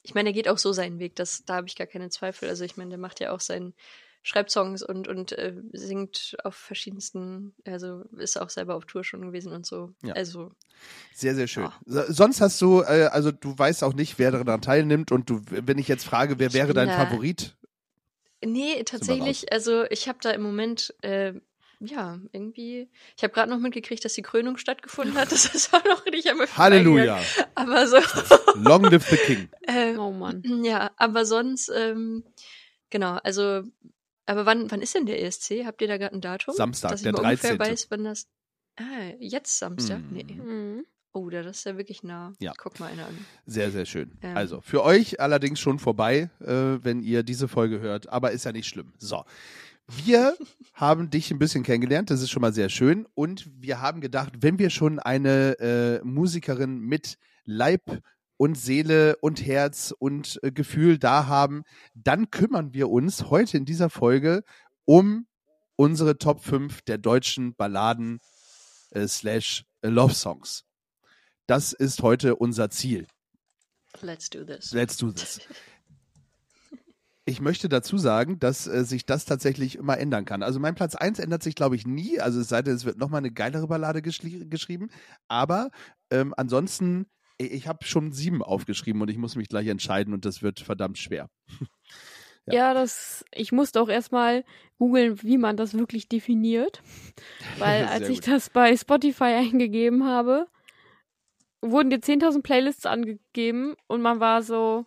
[0.04, 2.48] ich meine, er geht auch so seinen Weg, das, da habe ich gar keine Zweifel.
[2.48, 3.74] Also ich meine, der macht ja auch seinen,
[4.28, 9.22] schreibt Songs und, und äh, singt auf verschiedensten, also ist auch selber auf Tour schon
[9.22, 9.94] gewesen und so.
[10.04, 10.16] Ja.
[10.16, 10.52] Also,
[11.14, 11.64] Sehr, sehr schön.
[11.66, 11.74] Ja.
[11.86, 15.42] So- Sonst hast du, äh, also du weißt auch nicht, wer daran teilnimmt und du,
[15.50, 17.56] wenn ich jetzt frage, wer Ich wäre dein da- Favorit?
[18.44, 21.34] nee, tatsächlich, also ich habe da im Moment, äh,
[21.80, 25.32] ja, irgendwie, ich habe gerade noch mitgekriegt, dass die Krönung stattgefunden hat.
[25.32, 27.22] Das ist auch noch nicht einmal Halleluja.
[27.54, 27.98] Aber so.
[28.56, 29.50] Long live the King.
[29.68, 30.42] äh, Oh Mann.
[30.64, 32.24] Ja, aber sonst, ähm,
[32.90, 33.62] genau, also,
[34.26, 35.66] aber wann, wann ist denn der ESC?
[35.66, 36.56] Habt ihr da gerade ein Datum?
[36.56, 37.60] Samstag, dass ich der mal ungefähr 13..
[37.72, 38.28] weiß, wann das.
[38.78, 40.00] Ah, jetzt Samstag?
[40.00, 40.12] Mhm.
[40.12, 40.24] Nee.
[40.24, 40.86] Mhm.
[41.14, 42.34] Oh, da das ist ja wirklich nah.
[42.40, 42.52] Ja.
[42.58, 43.18] Guck mal einer an.
[43.46, 44.12] Sehr, sehr schön.
[44.22, 44.36] Ähm.
[44.36, 48.52] Also, für euch allerdings schon vorbei, äh, wenn ihr diese Folge hört, aber ist ja
[48.52, 48.94] nicht schlimm.
[48.98, 49.24] So.
[49.88, 50.36] Wir
[50.74, 53.08] haben dich ein bisschen kennengelernt, das ist schon mal sehr schön.
[53.14, 58.02] Und wir haben gedacht, wenn wir schon eine äh, Musikerin mit Leib
[58.38, 63.66] und Seele und Herz und äh, Gefühl da haben, dann kümmern wir uns heute in
[63.66, 64.44] dieser Folge
[64.86, 65.28] um
[65.76, 68.20] unsere Top 5 der deutschen Balladen
[68.92, 70.64] äh, slash äh, Love Songs.
[71.48, 73.08] Das ist heute unser Ziel.
[74.02, 74.72] Let's do this.
[74.72, 75.40] Let's do this.
[77.28, 80.44] Ich möchte dazu sagen, dass äh, sich das tatsächlich immer ändern kann.
[80.44, 82.20] Also mein Platz 1 ändert sich, glaube ich, nie.
[82.20, 84.90] Also es sei denn, es wird nochmal eine geilere Ballade geschrieben.
[85.28, 85.72] Aber
[86.12, 90.42] ähm, ansonsten, ich, habe schon sieben aufgeschrieben und ich muss mich gleich entscheiden und das
[90.42, 91.30] wird verdammt schwer.
[92.48, 92.54] Ja.
[92.54, 92.74] Ja.
[92.76, 94.46] das, ich musste auch erstmal
[94.78, 96.84] googeln, wie man das wirklich definiert.
[97.58, 98.28] Weil als ich gut.
[98.28, 100.46] das bei Spotify eingegeben habe,
[101.62, 104.86] wurden dir 10.000 Playlists angegeben und man war so,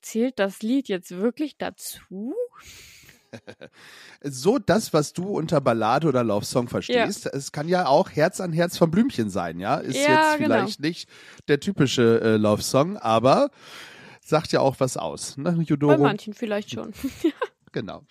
[0.00, 2.34] zählt das Lied jetzt wirklich dazu?
[4.22, 7.26] So das, was du unter Ballade oder Love Song verstehst.
[7.26, 9.76] Es kann ja auch Herz an Herz von Blümchen sein, ja.
[9.76, 10.54] Ist Ja, jetzt genau.
[10.54, 11.08] vielleicht nicht
[11.48, 13.50] der typische äh, Love Song, aber
[14.24, 15.36] sagt ja auch was aus.
[15.36, 15.56] Ne?
[15.78, 16.92] Bei manchen vielleicht schon.
[17.72, 18.02] Genau.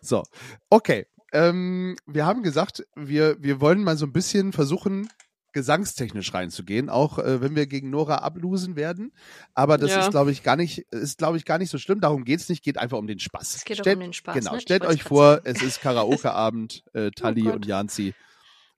[0.00, 0.22] So,
[0.70, 1.06] okay.
[1.34, 5.10] Ähm, wir haben gesagt, wir, wir wollen mal so ein bisschen versuchen,
[5.52, 9.12] gesangstechnisch reinzugehen, auch äh, wenn wir gegen Nora ablosen werden.
[9.54, 10.00] Aber das Ja.
[10.00, 12.00] ist, glaube ich, gar nicht, ist, glaube ich, gar nicht so schlimm.
[12.00, 13.56] Darum geht's nicht, geht einfach um den Spaß.
[13.56, 14.60] Es geht stellt, um den Spaß, Genau, ne?
[14.60, 15.42] Stellt euch vor, sagen.
[15.46, 17.54] es ist Karaoke-Abend, äh, Tali Gott.
[17.56, 18.14] und Janzi.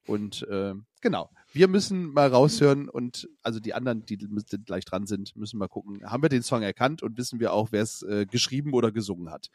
[0.06, 1.30] Und äh, genau.
[1.52, 4.16] Wir müssen mal raushören und also die anderen, die
[4.66, 6.04] gleich dran sind, müssen mal gucken.
[6.04, 9.30] Haben wir den Song erkannt und wissen wir auch, wer es äh, geschrieben oder gesungen
[9.30, 9.50] hat?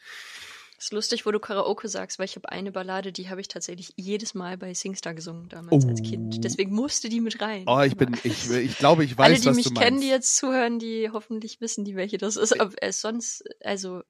[0.79, 3.93] Ist lustig, wo du Karaoke sagst, weil ich habe eine Ballade, die habe ich tatsächlich
[3.97, 6.03] jedes Mal bei Singstar gesungen damals als Oh.
[6.09, 6.43] Kind.
[6.43, 7.65] Deswegen musste die mit rein.
[7.67, 9.83] Oh, ich bin, ich, ich glaube, ich weiß, Alle, die was mich du meinst.
[9.87, 12.59] kennen, die jetzt zuhören, die hoffentlich wissen, die welche das ist.
[12.59, 14.01] Aber äh, sonst, also,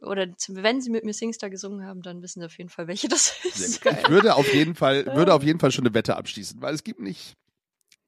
[0.00, 3.08] oder wenn sie mit mir Singstar gesungen haben, dann wissen sie auf jeden Fall, welche
[3.08, 3.80] das ist.
[3.86, 6.84] Ich würde auf jeden Fall, würde auf jeden Fall schon eine Wette abschließen, weil es
[6.84, 7.34] gibt nicht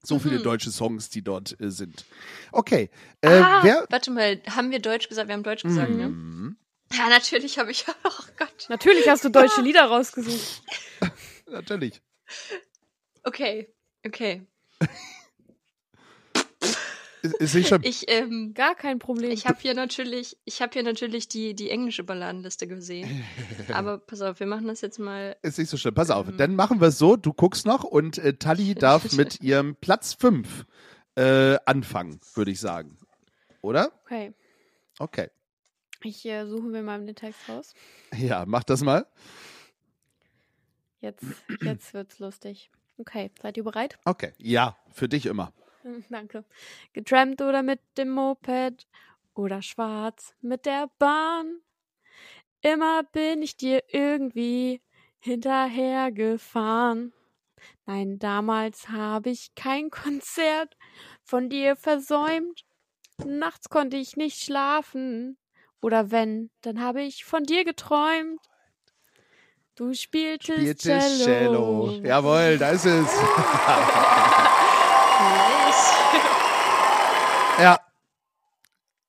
[0.05, 0.43] so viele Mhm.
[0.43, 2.05] deutsche Songs, die dort äh, sind.
[2.51, 3.87] Okay, äh, ah, wer?
[3.89, 5.29] warte mal, haben wir Deutsch gesagt?
[5.29, 6.57] Wir haben Deutsch gesagt, ne?
[6.93, 7.85] Ja, natürlich habe ich.
[8.05, 8.67] Oh Gott.
[8.69, 10.63] Natürlich hast du deutsche Lieder rausgesucht.
[11.47, 12.01] Natürlich.
[13.25, 13.73] Okay,
[14.05, 14.47] okay.
[17.23, 17.83] Ist, ist nicht schon.
[17.85, 19.31] Ich, ähm, Gar kein Problem.
[19.31, 23.25] ich habe hier natürlich, ich habe hier natürlich die, die englische Balladenliste gesehen.
[23.73, 25.37] Aber pass auf, wir machen das jetzt mal.
[25.43, 25.95] Ist nicht so schlimm.
[25.95, 26.29] Pass auf.
[26.29, 26.37] Ähm.
[26.37, 30.15] Dann machen wir es so, du guckst noch und äh, Tali darf mit ihrem Platz
[30.15, 30.67] 5
[31.15, 32.99] äh, anfangen, würde ich sagen.
[33.61, 33.93] Oder?
[34.05, 34.33] okay.
[34.99, 35.31] Okay.
[36.05, 37.75] Ich äh, suche mir mal den Text raus.
[38.17, 39.07] Ja, mach das mal.
[41.01, 41.25] Jetzt,
[41.61, 42.71] jetzt wird's lustig.
[42.99, 43.99] Okay, seid ihr bereit?
[44.05, 44.33] Okay.
[44.39, 45.53] Ja, für dich immer.
[46.11, 46.45] Danke.
[46.93, 48.87] Getrampt oder mit dem Moped
[49.35, 51.61] oder schwarz mit der Bahn.
[52.61, 54.81] Immer bin ich dir irgendwie
[55.19, 57.13] hinterhergefahren.
[57.87, 60.77] Nein, damals habe ich kein Konzert
[61.23, 62.65] von dir versäumt.
[63.25, 65.37] Nachts konnte ich nicht schlafen.
[65.83, 68.41] Oder wenn, dann habe ich von dir geträumt.
[69.75, 71.89] Du spieltest, Spieltest Cello.
[71.91, 72.01] Cello.
[72.05, 73.07] Jawohl, da ist es.
[77.61, 77.79] Ja.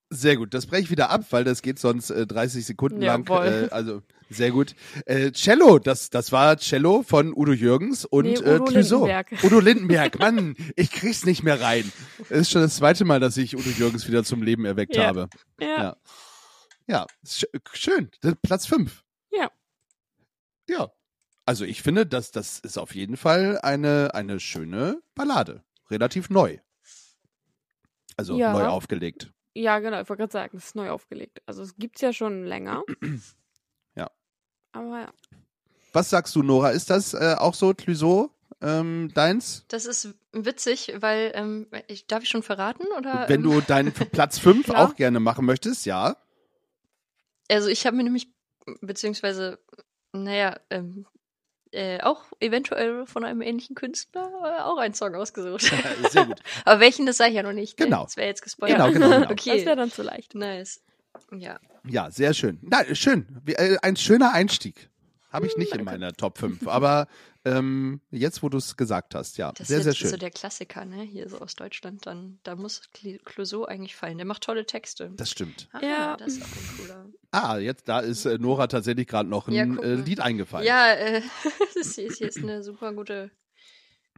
[0.10, 0.54] Sehr gut.
[0.54, 3.28] Das breche ich wieder ab, weil das geht sonst äh, 30 Sekunden lang.
[3.30, 4.76] Äh, also sehr gut.
[5.06, 9.06] Äh, Cello, das, das war Cello von Udo Jürgens und Nee, äh, Udo Clouseau.
[9.08, 9.44] Lindenberg.
[9.44, 10.20] Udo Lindenberg.
[10.20, 11.92] Mann, ich krieg's nicht mehr rein.
[12.30, 15.08] Es ist schon das zweite Mal, dass ich Udo Jürgens wieder zum Leben erweckt Ja.
[15.08, 15.30] habe.
[15.60, 15.68] Ja.
[15.68, 15.96] Ja.
[16.88, 18.10] Ja, sch schön.
[18.42, 19.04] Platz 5.
[19.32, 19.52] Ja.
[20.70, 20.92] Ja.
[21.46, 25.64] Also ich finde, dass das ist auf jeden Fall eine, eine schöne Ballade.
[25.90, 26.58] Relativ neu.
[28.18, 28.54] Also Ja.
[28.54, 29.32] neu aufgelegt.
[29.56, 31.42] Ja, genau, ich wollte gerade sagen, es ist neu aufgelegt.
[31.46, 32.84] Also es gibt's ja schon länger.
[33.96, 34.10] Ja.
[34.72, 35.14] Aber ja.
[35.92, 36.72] Was sagst du, Nora?
[36.72, 39.66] Ist das äh, auch so, Clouseau, ähm, deins?
[39.68, 42.86] Das ist witzig, weil, ähm, ich, darf ich schon verraten?
[42.98, 44.90] Oder, Wenn ähm, du deinen Platz 5 Klar.
[44.90, 46.18] auch gerne machen möchtest, ja.
[47.50, 48.30] Also ich habe mir nämlich,
[48.82, 49.60] beziehungsweise,
[50.14, 51.06] naja, ähm,
[51.72, 55.62] äh, auch eventuell von einem ähnlichen Künstler äh, auch einen Song ausgesucht.
[56.12, 56.40] Sehr gut.
[56.66, 57.80] Aber welchen, das sage ich ja noch nicht.
[57.80, 57.86] ne?
[57.86, 58.04] Genau.
[58.04, 58.78] Das wäre jetzt gespoilert.
[58.78, 59.34] Genau, genau, genau.
[59.36, 59.76] Das wäre Okay.
[59.76, 60.36] dann zu leicht.
[60.36, 60.84] Nice.
[61.32, 61.60] Ja.
[61.88, 62.60] Ja, sehr schön.
[62.62, 63.28] Na, schön.
[63.44, 64.90] Wie, äh, ein schöner Einstieg.
[65.34, 66.68] Habe ich nicht in meiner Top 5.
[66.68, 67.08] Aber
[67.44, 70.10] ähm, jetzt, wo du es gesagt hast, ja, Das sehr, ist sehr schön.
[70.12, 71.02] so der Klassiker, ne?
[71.02, 74.18] Hier so aus Deutschland, dann, da muss Cl- Clouseau eigentlich fallen.
[74.18, 75.12] Der macht tolle Texte.
[75.18, 75.68] das stimmt.
[75.74, 76.18] ah, Ja.
[76.18, 77.06] das ist auch ein cooler.
[77.32, 79.96] Ah, jetzt, da ist äh, Nora tatsächlich gerade noch ein Ja, äh.
[79.96, 80.66] Lied eingefallen.
[80.68, 81.22] Ja, äh,
[81.76, 83.32] das hier ist jetzt eine super gute.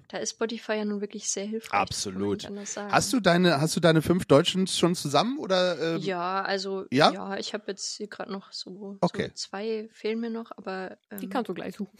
[0.07, 1.79] Da ist Spotify ja nun wirklich sehr hilfreich.
[1.79, 2.47] Absolut.
[2.75, 5.95] Hast du deine, hast du deine fünf Deutschen schon zusammen oder?
[5.95, 7.11] Äh, Ja, also Ja?
[7.11, 9.29] ja, ich habe jetzt hier gerade noch so, Okay.
[9.29, 11.97] so zwei fehlen mir noch, aber ähm, Die kannst du gleich suchen.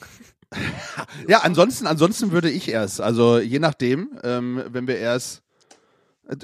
[1.27, 3.01] Ja, ansonsten, ansonsten würde ich erst.
[3.01, 5.43] Also je nachdem, ähm, wenn wir erst,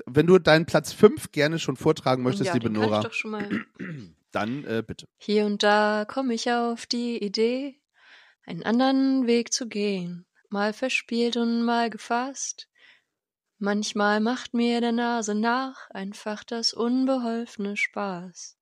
[0.05, 3.05] wenn du deinen Platz 5 gerne schon vortragen möchtest, ja, liebe den kann Nora, ich
[3.07, 3.49] doch schon mal.
[4.31, 5.07] dann äh, bitte.
[5.17, 7.79] Hier und da komme ich auf die Idee,
[8.45, 12.67] einen anderen Weg zu gehen, mal verspielt und mal gefasst.
[13.57, 18.57] Manchmal macht mir der Nase nach einfach das unbeholfene Spaß.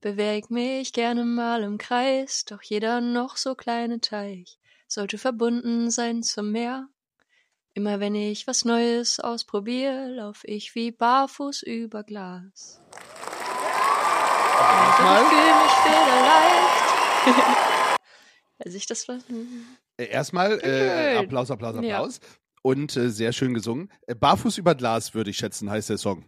[0.00, 4.58] Beweg mich gerne mal im Kreis, doch jeder noch so kleine Teich
[4.92, 6.88] sollte verbunden sein zum Meer.
[7.74, 12.82] Immer wenn ich was Neues ausprobiere, lauf ich wie barfuß über Glas.
[12.90, 13.00] Ich
[14.60, 16.82] Erstmal, fühle mich federleicht.
[18.64, 19.16] Als ich das war.
[19.16, 19.20] äh,
[20.06, 21.24] erstmal äh, Schön.
[21.24, 21.96] Applaus, Applaus, Ja.
[21.98, 22.20] Applaus.
[22.62, 23.90] Und äh, sehr schön gesungen.
[24.06, 26.24] Äh, Barfuß über Glas, würde ich schätzen, heißt der Song.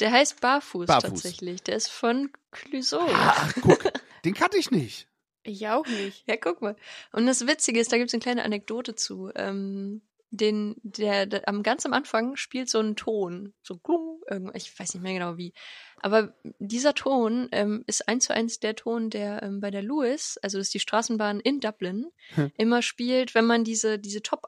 [0.00, 1.02] Der heißt Barfuß, Barfuß.
[1.10, 1.62] tatsächlich.
[1.62, 3.06] Der ist von Clouseau.
[3.10, 3.82] Ach, guck,
[4.24, 5.08] den kannte ich nicht.
[5.42, 6.24] Ich auch nicht.
[6.28, 6.76] Ja, guck mal.
[7.12, 9.30] Und das Witzige ist, da gibt es eine kleine Anekdote zu.
[9.34, 14.54] Ähm, den, der, der am ganz am Anfang spielt so einen Ton, so klung, irgend-
[14.56, 15.52] ich weiß nicht mehr genau wie.
[16.00, 20.38] Aber dieser Ton ähm, ist eins zu eins der Ton, der ähm, bei der Lewis,
[20.42, 22.52] also das ist die Straßenbahn in Dublin, Hm.
[22.56, 24.42] immer spielt, wenn man diese diese Top,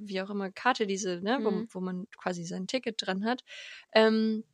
[0.00, 1.68] wie auch immer Karte, diese, ne, wo, Mhm.
[1.70, 3.44] wo man quasi sein Ticket dran hat.
[3.92, 4.49] Ähm, äh,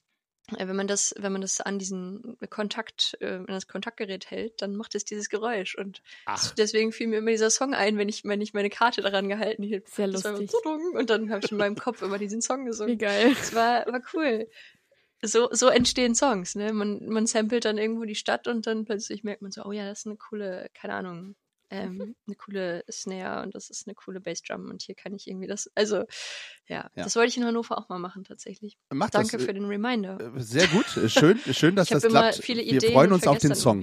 [0.56, 4.76] wenn man das, wenn man das an diesen Kontakt, äh, an das Kontaktgerät hält, dann
[4.76, 5.76] macht es dieses Geräusch.
[5.76, 6.54] Und Ach.
[6.54, 9.62] deswegen fiel mir immer dieser Song ein, wenn ich, wenn ich meine Karte daran gehalten
[9.62, 9.88] hielt.
[9.88, 10.50] Sehr lustig.
[10.94, 12.98] Und dann habe ich in meinem Kopf immer diesen Song Wie gesungen.
[12.98, 13.34] geil.
[13.34, 14.48] Das war, war cool.
[15.22, 16.72] So, so entstehen Songs, ne?
[16.72, 19.88] Man, man samplet dann irgendwo die Stadt und dann plötzlich merkt man so, oh ja,
[19.88, 21.34] das ist eine coole, keine Ahnung,
[21.70, 25.46] ähm, eine coole Snare und das ist eine coole Bassdrum und hier kann ich irgendwie
[25.46, 26.04] das, also,
[26.68, 27.04] ja, Ja.
[27.04, 28.76] das wollte ich in Hannover auch mal machen, tatsächlich.
[28.92, 30.18] Macht Danke das, für den Reminder.
[30.36, 32.42] äh, Sehr gut, äh, schön, schön, dass das immer klappt.
[32.44, 33.82] viele Wir Ideen freuen uns auf den Song.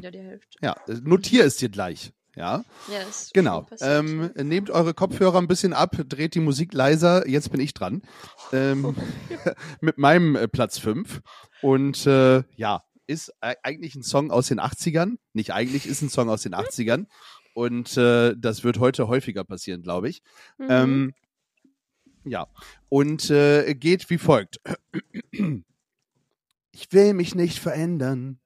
[0.61, 2.13] Ja, äh, notier es dir gleich.
[2.35, 3.01] Ja, Ja,
[3.33, 3.67] genau.
[3.79, 7.27] Ähm, nehmt eure Kopfhörer ein bisschen ab, dreht die Musik leiser.
[7.27, 8.01] Jetzt bin ich dran.
[8.51, 8.95] Ähm,
[9.81, 11.21] mit meinem äh, Platz 5.
[11.61, 15.17] Und äh, ja, ist eigentlich ein Song aus den 80ern.
[15.33, 17.05] Nicht eigentlich, ist ein Song aus den 80ern.
[17.53, 20.21] Und äh, das wird heute häufiger passieren, glaube ich.
[20.57, 20.67] Mhm.
[20.69, 21.13] Ähm,
[22.25, 22.47] ja,
[22.89, 24.59] und äh, geht wie folgt.
[26.71, 28.39] Ich will mich nicht verändern,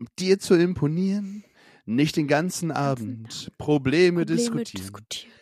[0.00, 1.44] um dir zu imponieren,
[1.84, 4.82] nicht den ganzen Abend Probleme, Probleme diskutieren.
[4.82, 5.32] diskutieren.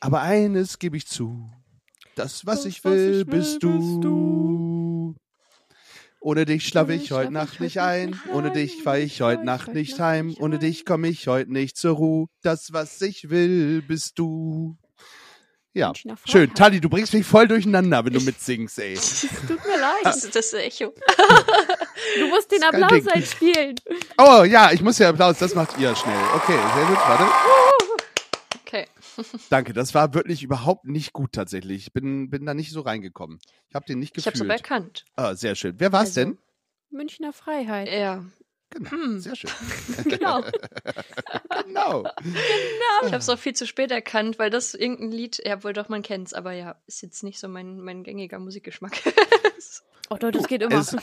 [0.00, 1.50] Aber eines gebe ich zu,
[2.14, 3.78] das, was Das, ich was will, ich will, bist du.
[3.78, 5.14] bist du.
[6.24, 8.82] Ohne dich schlafe Ohne ich heute schlaf Nacht ich nicht ein, ohne dich dich ich
[8.82, 12.26] fahr heute Nacht nicht heim, ohne dich komme ich heute nicht zur Ruhe.
[12.42, 14.74] Das, was ich will, bist du.
[15.74, 15.92] Ja,
[16.24, 16.54] schön.
[16.54, 18.94] Tali, du bringst mich voll durcheinander, wenn du mitsingst, ey.
[18.94, 20.04] Es tut mir leid.
[20.04, 20.94] Das ist das Echo.
[22.18, 23.74] Du musst den Applaus einspielen.
[24.18, 26.20] Oh, ja, ich muss ja Applaus, das macht ihr schnell.
[26.34, 27.24] Okay, sehr gut, warte.
[29.50, 31.86] Danke, das war wirklich überhaupt nicht gut tatsächlich.
[31.86, 33.38] Ich bin, bin da nicht so reingekommen.
[33.68, 34.50] Ich habe den nicht Ich habe gefühlt.
[34.50, 35.04] aber erkannt.
[35.16, 35.74] ah, sehr schön.
[35.78, 36.38] Wer war's Also, denn?
[36.90, 37.88] Münchner Freiheit.
[37.90, 38.24] Ja.
[38.70, 39.20] Genau, Hm.
[39.20, 39.50] sehr schön.
[40.04, 40.42] Genau.
[41.64, 42.04] genau.
[43.02, 45.88] Ich habe es auch viel zu spät erkannt, weil das irgendein Lied, ja wohl doch,
[45.88, 48.92] man kennt's, aber ja, ist jetzt nicht so mein, mein gängiger Musikgeschmack.
[50.10, 50.80] Oh, doch, das geht immer.
[50.80, 50.94] Es-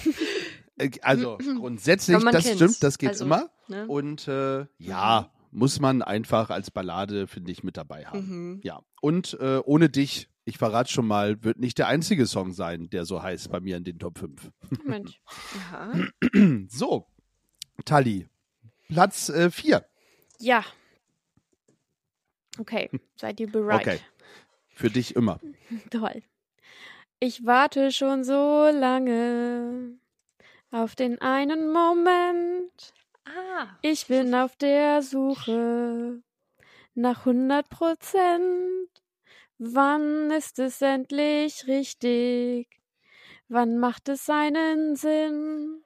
[0.78, 2.56] Äh, Also grundsätzlich, das kennt's.
[2.56, 3.50] stimmt, das geht Also, immer.
[3.68, 3.88] ne?
[3.88, 8.28] Und äh, ja, muss man einfach als Ballade, finde ich, mit dabei haben.
[8.28, 8.62] Mhm.
[8.64, 8.82] Ja.
[9.02, 13.06] Und äh, ohne dich, ich verrate schon mal, wird nicht der einzige Song sein, der
[13.06, 14.52] so heißt bei mir in den Top 5.
[14.86, 15.22] Mensch.
[15.72, 15.94] Ja.
[16.68, 17.08] So,
[17.86, 18.28] Tali,
[18.88, 19.86] Platz 4.
[20.40, 20.64] Ja.
[22.58, 23.82] Okay, seid ihr bereit?
[23.82, 24.00] Okay.
[24.74, 25.40] Für dich immer.
[25.92, 26.24] Toll.
[27.20, 29.98] Ich warte schon so lange
[30.72, 32.94] auf den einen Moment.
[33.26, 33.68] Ah.
[33.82, 36.22] Ich bin auf der Suche
[36.96, 38.90] nach 100 Prozent.
[39.58, 42.68] Wann ist es endlich richtig?
[43.48, 45.84] Wann macht es einen Sinn?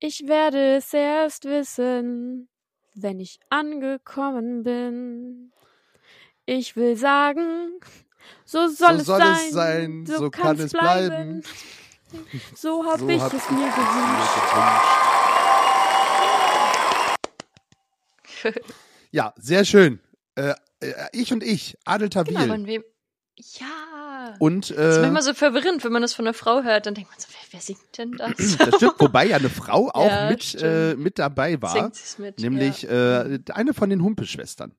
[0.00, 2.48] Ich werde es erst wissen,
[2.94, 5.52] wenn ich angekommen bin.
[6.46, 7.78] Ich will sagen,
[8.44, 11.42] so soll, So es, soll sein, es sein, so kann kann's es bleiben.
[12.54, 15.17] So hab So ich es mir gewünscht.
[19.10, 20.00] Ja, sehr schön.
[20.34, 22.34] Äh, äh, ich und ich, Adel Tawil.
[22.34, 22.84] Genau, von wem?
[23.36, 24.34] Ja.
[24.38, 26.94] und das ist äh, manchmal so verwirrend, wenn man das von einer Frau hört, dann
[26.94, 28.58] denkt man so, wer, wer singt denn das?
[28.58, 31.90] das stimmt, wobei ja eine Frau auch Ja, mit, äh, mit dabei war.
[31.90, 32.38] Singt mit.
[32.40, 33.22] Nämlich ja.
[33.22, 34.74] äh, eine von den Humpelschwestern.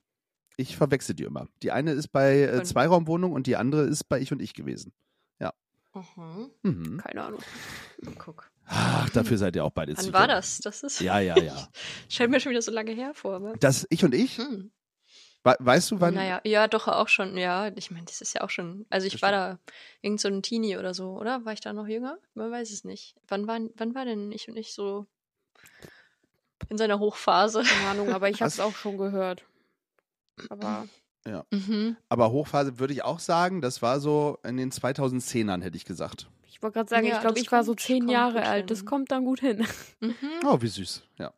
[0.58, 1.48] Ich verwechsel die immer.
[1.64, 4.94] Die eine ist bei äh, Zweiraumwohnung und die andere ist bei Ich und Ich gewesen.
[5.94, 6.52] Mhm.
[6.62, 6.98] Mhm.
[6.98, 7.40] Keine Ahnung.
[8.18, 8.49] Guck.
[8.72, 10.60] Ach, dafür seid ihr auch beide Wann war das?
[10.60, 11.00] Das ist.
[11.02, 11.68] Ja, ja, ja.
[12.10, 13.54] Scheint mir schon wieder so lange her vor, aber.
[13.54, 14.72] Das Ich und Ich, Hm.
[15.44, 16.14] we weißt du wann?
[16.14, 17.36] Naja, ja, doch auch schon.
[17.38, 18.86] Ja, ich meine, das ist ja auch schon.
[18.90, 19.60] Also ich war da
[20.02, 21.46] irgend so ein Teenie oder so, oder?
[21.46, 22.20] War ich da noch jünger?
[22.36, 23.16] Man weiß es nicht.
[23.28, 25.08] Wann war, wann war denn ich und ich so
[26.70, 27.64] in seiner Hochphase?
[27.64, 28.60] Keine Ahnung, aber ich Was?
[28.60, 29.44] hab's auch schon gehört.
[30.50, 30.88] Aber
[31.52, 31.98] Mhm.
[32.08, 36.28] Aber Hochphase würde ich auch sagen, das war so in den 2010ern, hätte ich gesagt.
[36.50, 38.72] Ich wollte gerade sagen, Ja, ich glaube, ich war so zehn Jahre alt.
[38.72, 39.66] Das kommt dann gut hin.
[40.00, 40.16] Mhm.
[40.46, 41.34] Oh, wie süß, ja.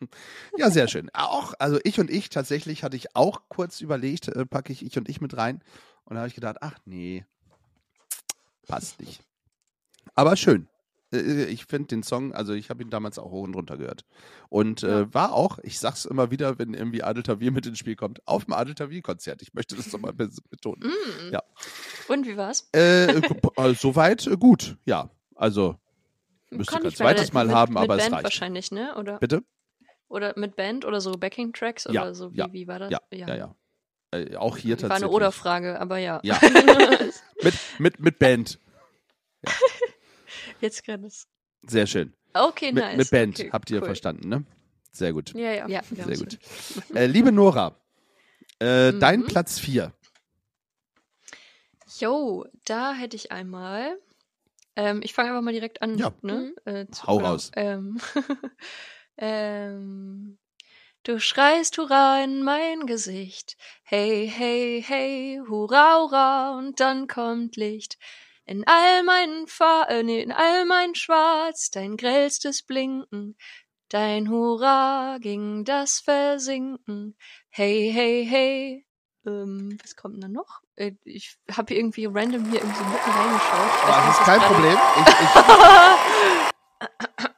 [0.56, 1.10] Ja, sehr schön.
[1.12, 4.96] Auch, also ich und ich, tatsächlich hatte ich auch kurz überlegt, äh, packe ich ich
[4.96, 5.60] und ich mit rein.
[6.04, 7.24] Und da habe ich gedacht, ach nee,
[8.68, 9.20] passt nicht.
[10.14, 10.68] Aber schön.
[11.12, 14.04] Äh, Ich finde den Song, also ich habe ihn damals auch hoch und runter gehört.
[14.48, 17.96] Und äh, war auch, ich sag's immer wieder, wenn irgendwie Adel Tawil mit ins Spiel
[17.96, 19.42] kommt, auf dem Adel Tawil-Konzert.
[19.42, 20.82] Ich möchte das nochmal be- betonen.
[20.84, 21.32] Mhm.
[21.32, 21.42] Ja.
[22.08, 22.68] Und wie war's?
[22.72, 25.10] Äh, gu- äh, soweit äh, gut, ja.
[25.34, 25.76] Also,
[26.50, 28.24] müsste Kann kein ich mal- zweites Mal mit, haben, mit aber Band es reicht.
[28.24, 28.94] wahrscheinlich, ne?
[28.96, 29.42] Oder, Bitte?
[30.08, 32.32] oder mit Band oder so Backing-Tracks Ja, oder so?
[32.32, 32.90] Wie, ja, wie war das?
[32.90, 33.54] Ja, ja, ja.
[34.10, 35.04] Äh, auch hier War tatsächlich.
[35.04, 36.20] eine Oder-Frage, aber ja.
[36.22, 36.38] Ja.
[37.42, 38.58] mit, mit, mit Band.
[40.60, 41.28] Jetzt gerade ist.
[41.66, 42.12] Sehr schön.
[42.34, 42.96] Okay, Mit, nice.
[42.96, 43.86] mit Band, okay, habt ihr cool.
[43.86, 44.44] verstanden, ne?
[44.92, 45.32] Sehr gut.
[45.34, 45.68] Ja, ja.
[45.68, 46.38] Ja, Sehr gut.
[46.94, 47.80] Äh, liebe Nora,
[48.58, 49.26] äh, dein Mhm.
[49.26, 49.92] Platz 4.
[51.98, 53.98] Jo, da hätte ich einmal
[54.76, 55.98] Ähm, ich fange einfach mal direkt an.
[55.98, 56.12] Ja.
[56.22, 56.54] Ne?
[56.64, 57.50] Äh, zu, Hau raus.
[57.56, 57.98] Ähm,
[59.18, 60.38] ähm,
[61.02, 63.56] du schreist Hurra in mein Gesicht.
[63.82, 67.98] Hey, hey, hey, Hurra, Hurra, und dann kommt Licht.
[68.48, 73.36] In all meinen Fa äh, nee, in all mein Schwarz, dein grellstes Blinken.
[73.90, 77.14] Dein Hurra ging das Versinken.
[77.50, 78.86] Hey, hey, hey.
[79.26, 80.62] Ähm, was kommt denn da noch?
[80.76, 83.70] Äh, ich habe irgendwie random hier irgendwie so mitten reingeschaut.
[83.82, 84.78] Ich weiß das ist kein Problem.
[84.96, 85.08] Ich,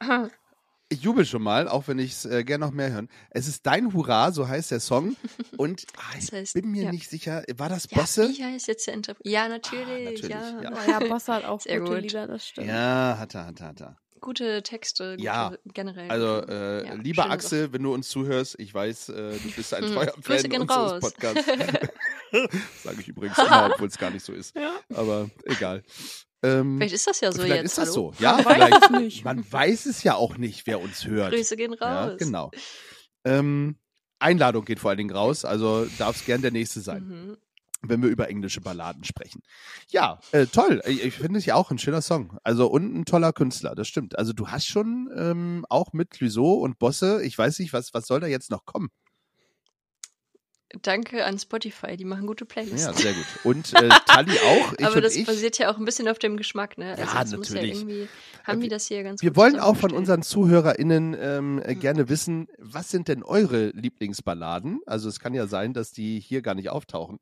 [0.07, 0.31] ich,
[0.91, 3.09] ich jubel schon mal, auch wenn ich es äh, gerne noch mehr hören.
[3.29, 5.15] Es ist Dein Hurra, so heißt der Song.
[5.57, 6.91] Und ah, ich Das heißt, bin mir ja.
[6.91, 8.29] nicht sicher, war das Ja, Bosse?
[8.29, 9.25] wie heißt jetzt der Interpret?
[9.25, 10.05] Ja, natürlich.
[10.05, 10.61] natürlich, ja.
[10.61, 10.71] ja.
[10.73, 12.01] Oh ja, Boss hat auch Sehr gute gut.
[12.03, 12.67] Lieder, das stimmt.
[12.67, 13.97] Ja, hat er, hat er, hat er.
[14.19, 16.11] Gute Texte, gute, Ja, generell.
[16.11, 19.83] Also, äh, ja, lieber Axel, wenn du uns zuhörst, ich weiß, äh, du bist ein
[19.85, 20.99] Hm, treuer Grüße Fan unseres.
[21.01, 21.45] Podcasts.
[22.83, 24.55] Sage ich übrigens immer, obwohl es gar nicht so ist.
[24.55, 24.73] Ja.
[24.93, 25.81] Aber egal.
[26.43, 27.71] Ähm, Vielleicht ist das ja so vielleicht jetzt.
[27.71, 28.13] ist das hallo?
[28.17, 28.23] so.
[28.23, 28.83] Ja, Man weiß vielleicht.
[28.83, 29.25] es nicht.
[29.25, 31.33] Man weiß es ja auch nicht, wer uns hört.
[31.33, 32.11] Grüße gehen raus.
[32.11, 32.51] Ja, genau.
[33.25, 33.77] Ähm,
[34.19, 37.37] Einladung geht vor allen Dingen raus, also darf es gern der nächste sein, Mhm.
[37.83, 39.41] wenn wir über englische Balladen sprechen.
[39.89, 40.81] Ja, äh, toll.
[40.85, 42.37] Ich, ich finde es ja auch ein schöner Song.
[42.43, 44.17] Also und ein toller Künstler, das stimmt.
[44.19, 48.05] Also du hast schon ähm, auch mit Clouseau und Bosse, ich weiß nicht, was, was
[48.07, 48.89] soll da jetzt noch kommen?
[50.81, 52.85] Danke an Spotify, die machen gute Playlists.
[52.85, 53.25] Ja, sehr gut.
[53.43, 54.73] Und äh, Tali auch.
[54.77, 55.25] Ich Aber das ich.
[55.25, 56.91] basiert ja auch ein bisschen auf dem Geschmack, ne?
[56.97, 57.81] Also Ja, natürlich.
[57.81, 58.07] Ja
[58.43, 61.79] haben die das hier ganz Wir wollen auch von unseren ZuhörerInnen ähm, äh, Mhm.
[61.79, 64.79] gerne wissen, was sind denn eure Lieblingsballaden?
[64.85, 67.19] Also es kann ja sein, dass die hier gar nicht auftauchen.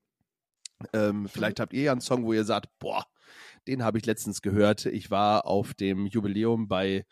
[0.93, 3.06] Ähm, vielleicht habt ihr ja einen Song, wo ihr sagt, boah,
[3.68, 4.86] den habe ich letztens gehört.
[4.86, 7.06] Ich war auf dem Jubiläum bei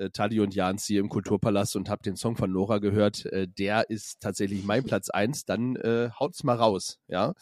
[0.00, 3.26] äh, Tali und Janzi im Kulturpalast und habe den Song von Nora gehört.
[3.26, 5.44] Äh, der ist tatsächlich mein Platz eins.
[5.44, 7.34] Dann äh, haut's mal raus, ja.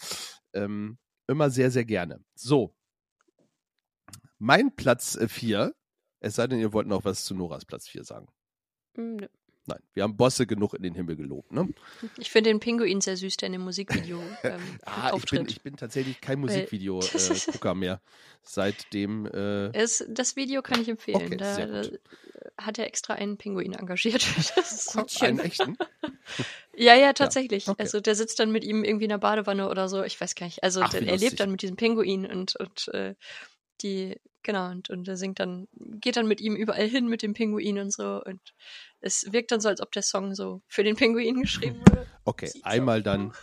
[0.52, 0.98] Ähm,
[1.28, 2.20] immer sehr, sehr gerne.
[2.34, 2.74] So.
[4.38, 5.74] Mein Platz äh, vier,
[6.20, 8.26] es sei denn, ihr wollt noch was zu Noras Platz vier sagen.
[8.96, 9.28] Hm, nö.
[9.68, 11.68] Nein, wir haben Bosse genug in den Himmel gelobt, ne?
[12.16, 15.60] Ich finde den Pinguin sehr süß, der in dem Musikvideo ähm, Ah, ich bin, ich
[15.60, 18.00] bin tatsächlich kein Musikvideo-Gucker mehr.
[18.42, 21.16] Seitdem, äh, Es, das Video kann ich empfehlen.
[21.16, 22.00] Okay, da, da gut.
[22.56, 24.22] hat er extra einen Pinguin engagiert.
[24.64, 25.76] So einen echten.
[26.74, 27.68] Ja, ja, tatsächlich.
[27.68, 27.82] okay.
[27.82, 30.02] Also der sitzt dann mit ihm irgendwie in der Badewanne oder so.
[30.02, 30.62] Ich weiß gar nicht.
[30.62, 33.14] Also Ach, der, er lebt dann mit diesem Pinguin und, und äh,
[33.82, 35.68] die, genau, und, und er singt dann,
[36.00, 38.22] geht dann mit ihm überall hin mit dem Pinguin und so.
[38.24, 38.40] Und
[39.00, 42.06] es wirkt dann so, als ob der Song so für den Pinguin geschrieben wurde.
[42.24, 43.32] Okay, Sieht so einmal dann.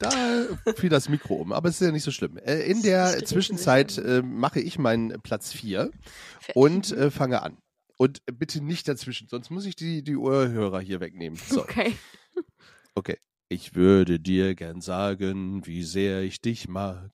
[0.00, 0.46] Da
[0.76, 2.38] fiel das Mikro um, aber es ist ja nicht so schlimm.
[2.38, 5.90] Äh, in der Zwischenzeit äh, mache ich meinen Platz 4
[6.40, 6.56] Fertig.
[6.56, 7.58] und äh, fange an.
[7.98, 11.38] Und bitte nicht dazwischen, sonst muss ich die, die Ohrhörer hier wegnehmen.
[11.46, 11.60] So.
[11.60, 11.94] Okay.
[12.94, 13.18] Okay.
[13.52, 17.10] Ich würde dir gern sagen, wie sehr ich dich mag,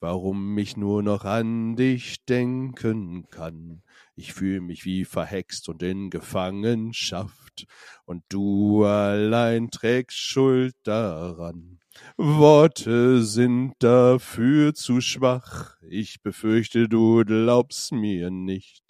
[0.00, 3.82] warum ich nur noch an dich denken kann.
[4.16, 7.66] Ich fühle mich wie verhext und in Gefangenschaft,
[8.06, 11.80] und du allein trägst Schuld daran.
[12.16, 18.83] Worte sind dafür zu schwach, ich befürchte, du glaubst mir nicht.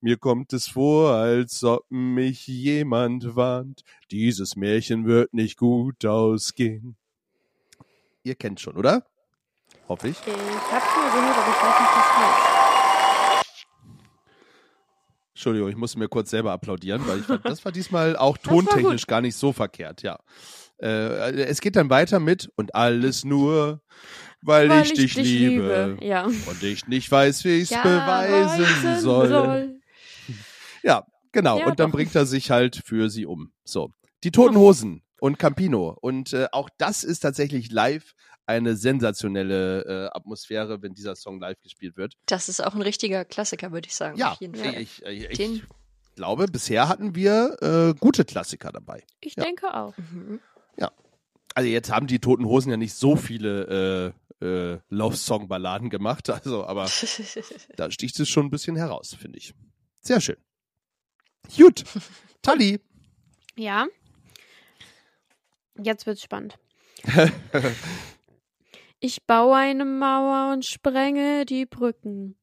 [0.00, 3.82] Mir kommt es vor, als ob mich jemand warnt.
[4.12, 6.96] Dieses Märchen wird nicht gut ausgehen.
[8.22, 9.04] Ihr kennt schon, oder?
[9.88, 10.16] Hoffe ich.
[10.18, 13.54] Ich hab's nur gehört, aber ich weiß nicht, was heißt.
[15.34, 19.06] Entschuldigung, ich musste mir kurz selber applaudieren, weil ich fand, das war diesmal auch tontechnisch
[19.06, 20.18] gar nicht so verkehrt, ja.
[20.80, 23.80] Äh, es geht dann weiter mit und alles nur,
[24.42, 26.24] weil, ich, dich liebe, Ja.
[26.24, 29.77] und ich nicht weiß, wie ich es Ja, beweisen weisen soll.
[30.82, 31.58] Ja, genau.
[31.58, 31.96] Ja, und dann doch.
[31.96, 33.52] bringt er sich halt für sie um.
[33.64, 33.92] So.
[34.24, 35.96] Die Toten Hosen und Campino.
[36.00, 38.14] Und äh, auch das ist tatsächlich live
[38.46, 42.14] eine sensationelle äh, Atmosphäre, wenn dieser Song live gespielt wird.
[42.26, 44.16] Das ist auch ein richtiger Klassiker, würde ich sagen.
[44.18, 44.74] Ja, auf jeden Fall.
[44.80, 45.62] ich, ich, ich Den-
[46.16, 49.04] glaube, bisher hatten wir äh, gute Klassiker dabei.
[49.20, 49.44] Ich Ja.
[49.44, 49.94] denke auch.
[49.96, 50.40] Mhm.
[51.54, 56.64] Also jetzt haben die Toten Hosen ja nicht so viele äh, äh, Love-Song-Balladen gemacht, also
[56.64, 56.86] aber
[57.76, 59.54] da sticht es schon ein bisschen heraus, finde ich.
[60.00, 60.36] Sehr schön.
[61.56, 61.84] Gut.
[62.42, 62.80] Tali.
[63.56, 63.86] Ja.
[65.76, 66.58] Jetzt wird's spannend.
[69.00, 72.36] Ich baue eine Mauer und sprenge die Brücken.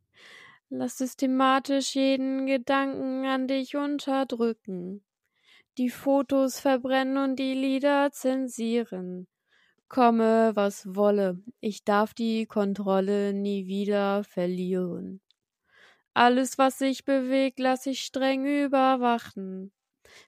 [0.70, 5.04] Lass systematisch jeden Gedanken an dich unterdrücken.
[5.78, 9.28] Die Fotos verbrennen und die Lieder zensieren.
[9.90, 15.20] Komme, was wolle, ich darf die Kontrolle nie wieder verlieren.
[16.16, 19.74] Alles, was sich bewegt, lass ich streng überwachen.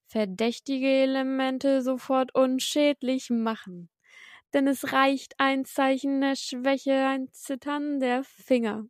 [0.05, 3.89] Verdächtige Elemente sofort unschädlich machen.
[4.53, 8.85] Denn es reicht ein Zeichen der Schwäche, ein Zittern der Finger.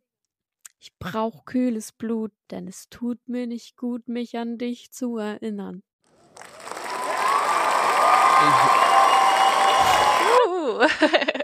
[0.80, 5.84] Ich brauch kühles Blut, denn es tut mir nicht gut, mich an dich zu erinnern.
[10.48, 10.82] Uh.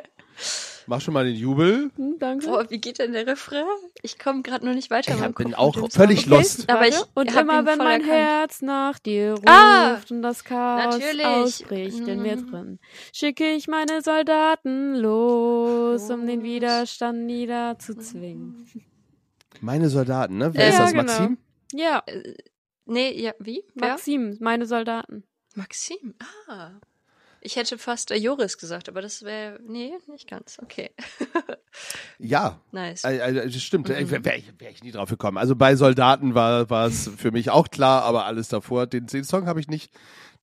[0.87, 1.91] Mach schon mal den Jubel.
[1.97, 2.47] Hm, danke.
[2.47, 3.65] Boah, wie geht denn der Refrain?
[4.03, 5.15] Ich komme gerade noch nicht weiter.
[5.29, 6.31] Ich bin auch völlig Song.
[6.31, 6.69] lost.
[6.69, 8.13] Aber ich und hab immer wenn mein erkannt.
[8.21, 11.25] Herz nach dir ruft Ah, und das Chaos natürlich.
[11.27, 12.51] ausbricht in mir Mhm.
[12.51, 12.79] drin,
[13.13, 16.45] schicke ich meine Soldaten los, um den Los.
[16.49, 18.67] Widerstand niederzuzwingen.
[19.61, 20.53] Meine Soldaten, ne?
[20.53, 21.03] Wer Ja, ist das, genau.
[21.05, 21.39] Maxim?
[21.73, 22.35] Ja, Äh,
[22.87, 23.65] nee, ja, wie?
[23.75, 25.25] Maxim, meine Soldaten.
[25.55, 26.15] Maxim.
[26.49, 26.73] Ah.
[27.47, 29.61] Ich hätte fast äh, Joris gesagt, aber das wäre.
[29.67, 30.59] Nee, nicht ganz.
[30.61, 30.91] Okay.
[32.19, 33.03] Ja, nice.
[33.05, 33.89] äh, das stimmt.
[33.89, 34.11] Mhm.
[34.25, 35.37] Wäre ich, wär ich nie drauf gekommen.
[35.39, 39.25] Also bei Soldaten war war es für mich auch klar, aber alles davor, den, den
[39.25, 39.93] Song habe ich nicht.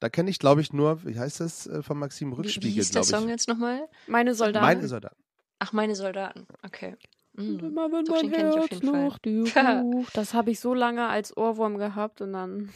[0.02, 2.92] Da kenne ich, glaube ich, nur, wie heißt das von Maxim wie, wie Rückspiegel, hieß
[2.92, 3.32] der glaube Song ich.
[3.32, 3.88] jetzt nochmal?
[4.08, 4.66] Meine Soldaten.
[4.66, 5.16] Meine Soldaten.
[5.60, 6.48] Ach, meine Soldaten.
[6.64, 6.96] Okay.
[7.38, 7.70] Und Mhm.
[7.70, 9.08] immer wenn Doch, mein den kenn ich auf Herz jeden Fall.
[9.08, 10.14] nach dir ruft.
[10.18, 12.70] Das habe ich so lange als Ohrwurm gehabt und dann.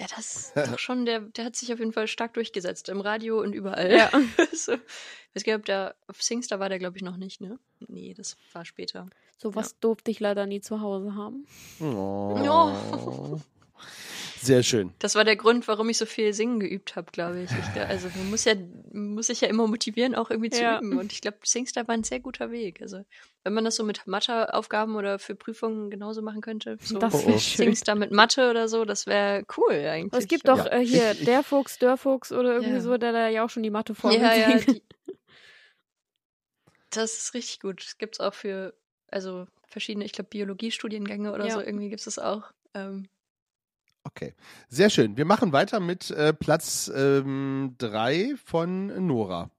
[0.00, 2.88] Ja, das ist doch schon, der, der hat sich auf jeden Fall stark durchgesetzt.
[2.88, 3.92] Im Radio und überall.
[3.92, 4.10] Ja.
[4.52, 4.72] so.
[4.72, 7.58] Ich weiß gar nicht, ob der auf Singstar war der, glaube ich, noch nicht, ne?
[7.86, 9.06] Nee, das war später.
[9.38, 11.46] Sowas durfte ich leider nie zu Hause haben.
[11.80, 13.38] Oh.
[14.40, 14.92] Sehr schön.
[15.00, 17.50] Das war der Grund, warum ich so viel singen geübt habe, glaube ich.
[17.50, 17.80] ich.
[17.82, 18.54] Also man muss ja,
[18.92, 20.78] muss sich ja immer motivieren, auch irgendwie zu Ja.
[20.78, 20.96] üben.
[20.98, 22.80] Und ich glaube, Singstar war ein sehr guter Weg.
[22.80, 23.04] Also
[23.44, 27.32] wenn man das so mit Matheaufgaben oder für Prüfungen genauso machen könnte, so Das Oh,
[27.34, 27.38] oh.
[27.38, 30.22] Singstar mit Mathe oder so, das wäre cool eigentlich.
[30.22, 30.72] Es gibt doch Ja.
[30.72, 32.80] äh, hier der Fuchs, der Fuchs oder irgendwie Ja.
[32.80, 34.82] so, der da ja auch schon die Mathe-Formel ja, ja, die,
[36.90, 37.82] das ist richtig gut.
[37.84, 38.74] Das gibt's auch für,
[39.08, 41.54] also verschiedene, ich glaube, Biologiestudiengänge oder Ja.
[41.54, 42.50] so, irgendwie gibt es das auch.
[42.74, 43.08] Ähm,
[44.04, 44.34] Okay.
[44.68, 45.16] Sehr schön.
[45.16, 49.50] Wir machen weiter mit äh, Platz ähm, drei von Nora.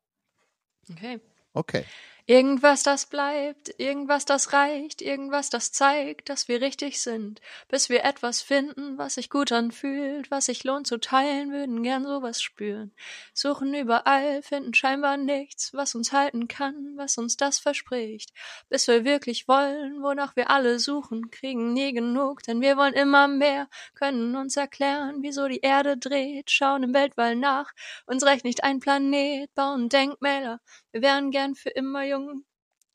[0.90, 1.20] okay.
[1.54, 1.84] Okay.
[2.32, 8.06] Irgendwas, das bleibt, irgendwas, das reicht, irgendwas, das zeigt, dass wir richtig sind, bis wir
[8.06, 12.94] etwas finden, was sich gut anfühlt, was sich lohnt zu teilen, würden gern sowas spüren.
[13.34, 18.32] Suchen überall, finden scheinbar nichts, was uns halten kann, was uns das verspricht,
[18.70, 23.28] bis wir wirklich wollen, wonach wir alle suchen, kriegen nie genug, denn wir wollen immer
[23.28, 27.74] mehr, können uns erklären, wieso die Erde dreht, schauen im Weltall nach,
[28.06, 30.62] uns reicht nicht ein Planet, bauen Denkmäler,
[30.92, 32.46] wir wären gern für immer jung,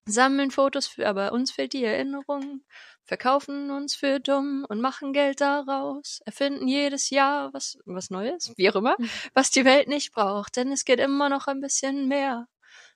[0.06, 2.64] sammeln Fotos für, aber uns fehlt die Erinnerung,
[3.04, 8.70] verkaufen uns für dumm und machen Geld daraus, erfinden jedes Jahr was, was Neues, wie
[8.70, 8.96] auch immer,
[9.34, 12.46] was die Welt nicht braucht, denn es geht immer noch ein bisschen mehr.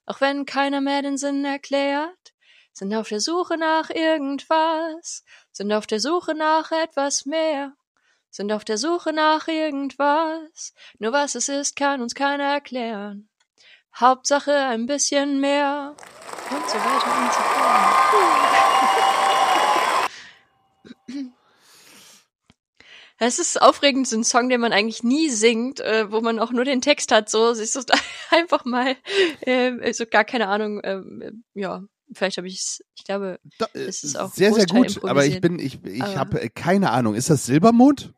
[0.06, 2.34] Auch wenn keiner mehr den Sinn erklärt,
[2.72, 7.74] sind auf der Suche nach irgendwas, sind auf der Suche nach etwas mehr,
[8.30, 13.29] sind auf der Suche nach irgendwas, nur was es ist, kann uns keiner erklären.
[13.96, 15.94] Hauptsache ein bisschen mehr
[16.50, 18.50] und so weiter und so fort.
[23.22, 26.52] Es ist aufregend, so ein Song, den man eigentlich nie singt, äh, wo man auch
[26.52, 27.82] nur den Text hat, so sich so
[28.30, 28.96] einfach mal,
[29.42, 31.82] äh, so gar keine Ahnung, ähm, ja,
[32.12, 35.04] vielleicht habe ich es, ich glaube, Da, Es ist auch sehr, sehr gut.
[35.04, 37.14] Aber ich bin, ich, ich habe keine Ahnung.
[37.14, 38.14] Ist das Silbermond?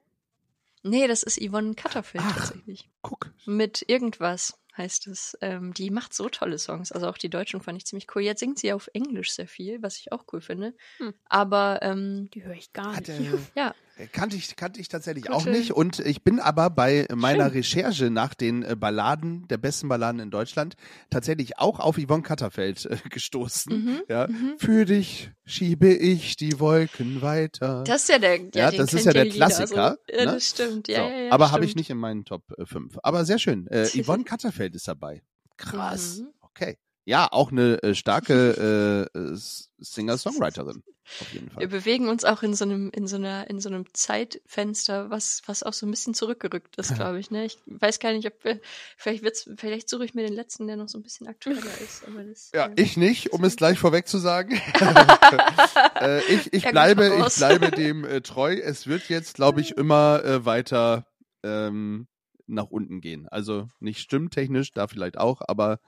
[0.84, 2.36] nee, das ist Yvonne Cutterfield Ach.
[2.36, 2.88] tatsächlich.
[3.02, 3.32] Guck.
[3.46, 5.36] Mit irgendwas heißt es.
[5.40, 6.92] Ähm, die macht so tolle Songs.
[6.92, 8.22] Also auch die deutschen fand ich ziemlich cool.
[8.22, 10.74] Jetzt singt sie auf Englisch sehr viel, was ich auch cool finde.
[10.98, 11.14] Hm.
[11.24, 13.20] Aber ähm, Die höre ich gar Hat, nicht.
[13.20, 13.74] äh, ja,
[14.12, 15.70] Kannte ich, kannte ich tatsächlich Gute- auch nicht.
[15.72, 20.30] Und ich bin aber bei meiner Recherche nach den äh, Balladen, der besten Balladen in
[20.30, 20.74] Deutschland,
[21.10, 23.72] tatsächlich auch auf Yvonne Katterfeld äh, gestoßen.
[23.84, 24.26] Mhm, Ja.
[24.28, 24.54] mhm.
[24.58, 27.84] Für dich schiebe ich die Wolken weiter.
[27.86, 28.38] das ist ja der.
[28.54, 30.32] Ja, den das ist ja der Lieder, Klassiker, Also, ja, ne?
[30.32, 30.88] das stimmt.
[30.88, 31.08] Ja, so.
[31.10, 32.98] ja, ja, aber habe ich nicht in meinen Top 5.
[33.02, 33.66] Aber sehr schön.
[33.68, 35.22] Äh, Yvonne Katterfeld ist dabei.
[35.58, 36.20] Krass.
[36.20, 36.28] Mhm.
[36.40, 36.78] Okay.
[37.04, 39.36] Ja, auch eine äh, starke äh, äh,
[39.78, 40.82] Singer-Songwriterin.
[41.20, 41.68] Auf jeden Wir Fall.
[41.68, 45.64] bewegen uns auch in so einem, in so einer, in so einem Zeitfenster, was, was
[45.64, 47.30] auch so ein bisschen zurückgerückt ist, glaube ich.
[47.32, 47.44] Ne?
[47.44, 48.60] Ich weiß gar nicht, ob wir,
[48.96, 52.06] vielleicht wird's, vielleicht suche ich mir den letzten, der noch so ein bisschen aktueller ist.
[52.06, 54.52] Aber das, Ja, ähm, ich nicht, um es gleich vorweg zu sagen.
[56.00, 58.54] äh, ich ich Ja, bleibe, ich bleibe dem äh, treu.
[58.54, 61.06] Es wird jetzt, glaube ich, immer äh, weiter
[61.42, 62.06] ähm,
[62.46, 63.28] nach unten gehen.
[63.28, 65.80] Also nicht stimmtechnisch, da vielleicht auch, aber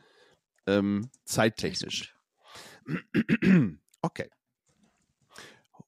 [0.67, 2.15] ähm, zeittechnisch.
[4.03, 4.29] Okay.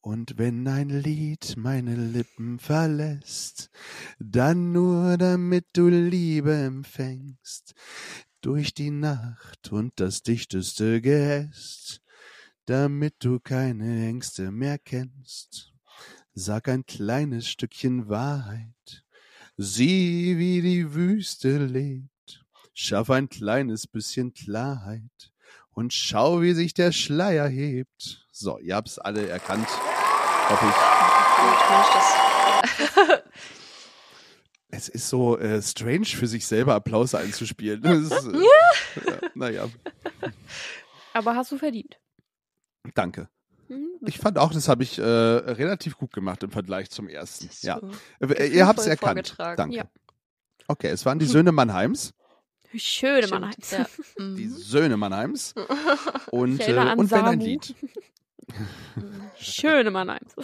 [0.00, 3.70] Und wenn ein Lied meine Lippen verlässt,
[4.18, 7.74] dann nur damit du Liebe empfängst,
[8.40, 12.00] durch die Nacht und das dichteste Geäst,
[12.66, 15.72] damit du keine Ängste mehr kennst.
[16.32, 19.04] Sag ein kleines Stückchen Wahrheit,
[19.56, 22.08] sieh, wie die Wüste lebt,
[22.78, 25.32] schaff ein kleines bisschen Klarheit
[25.70, 28.26] und schau, wie sich der Schleier hebt.
[28.30, 29.66] So, ihr habt's alle erkannt.
[30.48, 30.76] hoffe ich.
[31.72, 33.22] Mensch, das.
[34.68, 37.82] Es ist so äh, strange für sich selber Applaus einzuspielen.
[37.84, 38.38] Ist, äh,
[39.06, 39.18] ja.
[39.34, 39.68] Naja,
[41.14, 41.98] Aber hast du verdient.
[42.94, 43.28] danke.
[43.68, 47.48] Hm, Ich fand auch, das habe ich äh, relativ gut gemacht im Vergleich zum ersten.
[47.62, 47.80] Ja.
[48.20, 49.34] Äh, Ihr habt es erkannt.
[49.38, 49.76] Danke.
[49.76, 49.84] Ja.
[50.68, 52.12] Okay, es waren die Söhne Mannheims.
[52.78, 53.70] Schöne Stimmt, Mannheims.
[53.70, 53.86] Ja.
[54.18, 54.50] Die Mhm.
[54.56, 55.54] Söhne Mannheims.
[56.30, 57.40] Und, äh, und wenn ein.
[57.40, 57.74] Lied.
[59.38, 60.34] Schöne Mannheims.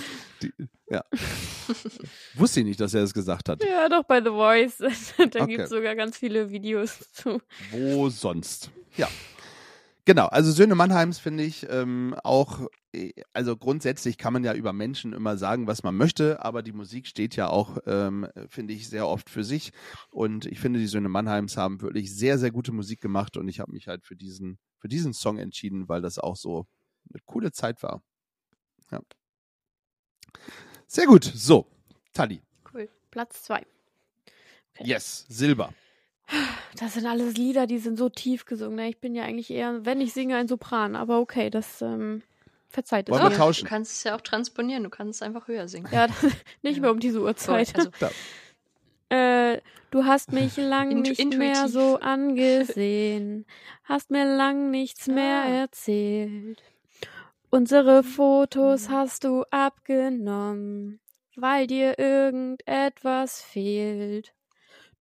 [2.35, 3.65] Wusste ich nicht, dass er es gesagt hat.
[3.65, 4.77] Ja, doch bei The Voice.
[5.19, 5.47] da Okay.
[5.57, 7.41] gibt's sogar ganz viele Videos zu.
[7.71, 8.71] Wo sonst?
[8.97, 9.09] Ja.
[10.05, 14.73] Genau, also Söhne Mannheims finde ich ähm, auch, äh, also grundsätzlich kann man ja über
[14.73, 18.89] Menschen immer sagen, was man möchte, aber die Musik steht ja auch, ähm, finde ich,
[18.89, 19.73] sehr oft für sich.
[20.11, 23.61] Und ich finde, die Söhne Mannheims haben wirklich sehr, sehr gute Musik gemacht und ich
[23.61, 26.67] habe mich halt für diesen, für diesen Song entschieden, weil das auch so
[27.09, 28.03] eine coole Zeit war.
[28.91, 29.01] Ja.
[30.89, 31.25] Sehr gut.
[31.25, 31.67] So,
[32.13, 32.43] Tali.
[32.73, 32.89] Cool.
[33.13, 33.65] Platz zwei.
[34.81, 35.73] Yes, Silber.
[36.79, 38.77] Das sind alles Lieder, die sind so tief gesungen.
[38.77, 38.89] ne?
[38.89, 40.97] Ich bin ja eigentlich eher, wenn ich singe, ein Sopran.
[40.97, 42.23] Aber okay, das ähm,
[42.69, 43.37] verzeiht es Wollen wir mir.
[43.37, 43.65] tauschen?
[43.65, 45.89] Du kannst es ja auch transponieren, du kannst es einfach höher singen.
[45.93, 46.07] Ja,
[46.63, 47.75] nicht mehr um diese Uhrzeit.
[47.77, 47.91] Also,
[49.11, 49.61] Äh,
[49.91, 51.73] du hast mich lang Intu- nicht mehr intuitiv.
[51.75, 53.45] so angesehen,
[53.85, 55.49] hast mir lang nichts mehr Ah.
[55.49, 56.63] erzählt.
[57.51, 60.99] Unsere Fotos hast du abgenommen,
[61.37, 64.33] weil dir irgendetwas fehlt.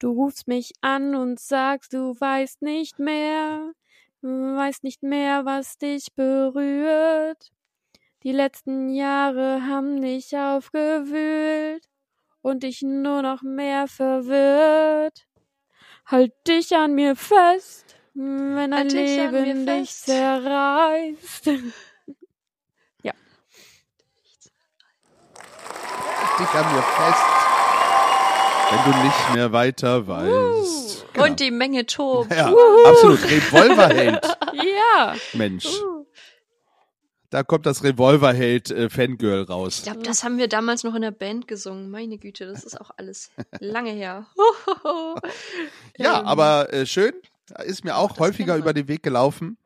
[0.01, 3.71] Du rufst mich an und sagst, du weißt nicht mehr,
[4.23, 7.51] weißt nicht mehr, was dich berührt.
[8.23, 11.87] Die letzten Jahre haben dich aufgewühlt
[12.41, 15.27] und dich nur noch mehr verwirrt.
[16.07, 21.45] Halt dich an mir fest, wenn ein Halt Leben dich zerreißt.
[26.41, 27.50] dich an mir fest,
[28.71, 31.05] wenn du nicht mehr weiter weißt.
[31.13, 31.25] Genau.
[31.25, 32.31] Und die Menge tobt.
[32.33, 32.53] ja,
[32.85, 33.23] absolut.
[33.23, 35.15] Revolverheld, ja.
[35.33, 35.67] Mensch.
[37.29, 39.83] Da kommt das Revolverheld äh, Fangirl Ich raus.
[39.83, 41.89] glaube, das haben wir damals noch in der Band gesungen.
[41.89, 44.25] Meine Güte, das ist auch alles lange her.
[45.97, 47.13] Ja, Ähm, aber äh, schön.
[47.65, 49.57] Ist mir auch das häufiger über den Weg gelaufen.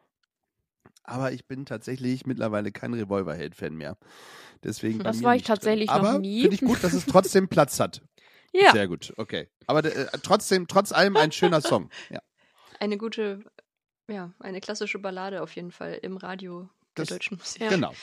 [1.03, 3.97] Aber ich bin tatsächlich mittlerweile kein Revolverheld-Fan mehr.
[4.63, 5.55] Deswegen Das war ich nicht drin.
[5.55, 6.41] tatsächlich noch Aber nie.
[6.41, 8.01] finde ich gut, dass es trotzdem Platz hat.
[8.61, 8.71] Ja.
[8.71, 9.47] Sehr gut, okay.
[9.67, 11.89] Aber äh, trotzdem, trotz allem ein schöner Song.
[12.09, 12.21] Ja.
[12.79, 13.39] Eine gute,
[14.09, 17.61] ja, eine klassische Ballade auf jeden Fall im Radio der Das- deutschen Musik.
[17.69, 17.93] Genau.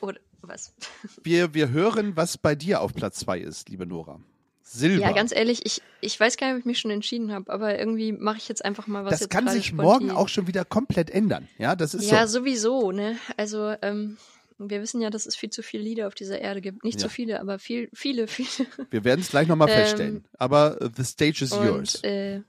[0.00, 0.74] Oder was?
[1.22, 4.20] Wir, wir hören, was bei dir auf Platz zwei ist, liebe Nora.
[4.62, 5.02] Silber.
[5.02, 7.78] Ja, ganz ehrlich, ich, ich weiß gar nicht, ob ich mich schon entschieden habe, aber
[7.78, 11.10] irgendwie mache ich jetzt einfach mal was das kann sich morgen auch schon wieder komplett
[11.10, 11.48] ändern.
[11.58, 12.40] Ja, das ist Ja, so.
[12.40, 13.16] sowieso, ne?
[13.36, 14.16] Also, ähm,
[14.58, 16.84] wir wissen ja, dass es viel zu viele Lieder auf dieser Erde gibt.
[16.84, 17.02] Nicht Ja.
[17.02, 18.66] so viele, aber viel, viele, viele.
[18.90, 20.24] Wir werden es gleich nochmal Ähm, feststellen.
[20.38, 21.96] Aber äh, the stage is yours.
[21.96, 22.42] Und äh,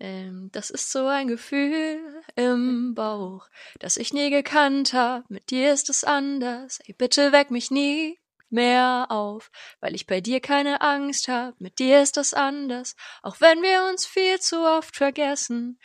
[0.00, 1.98] ähm, das ist so ein Gefühl
[2.36, 3.48] im Bauch,
[3.80, 5.28] das ich nie gekannt hab.
[5.28, 6.78] Mit dir ist es anders.
[6.86, 8.18] Ey, bitte weck mich nie
[8.50, 11.60] mehr auf, weil ich bei dir keine Angst hab.
[11.60, 15.78] Mit dir ist es anders, auch wenn wir uns viel zu oft vergessen.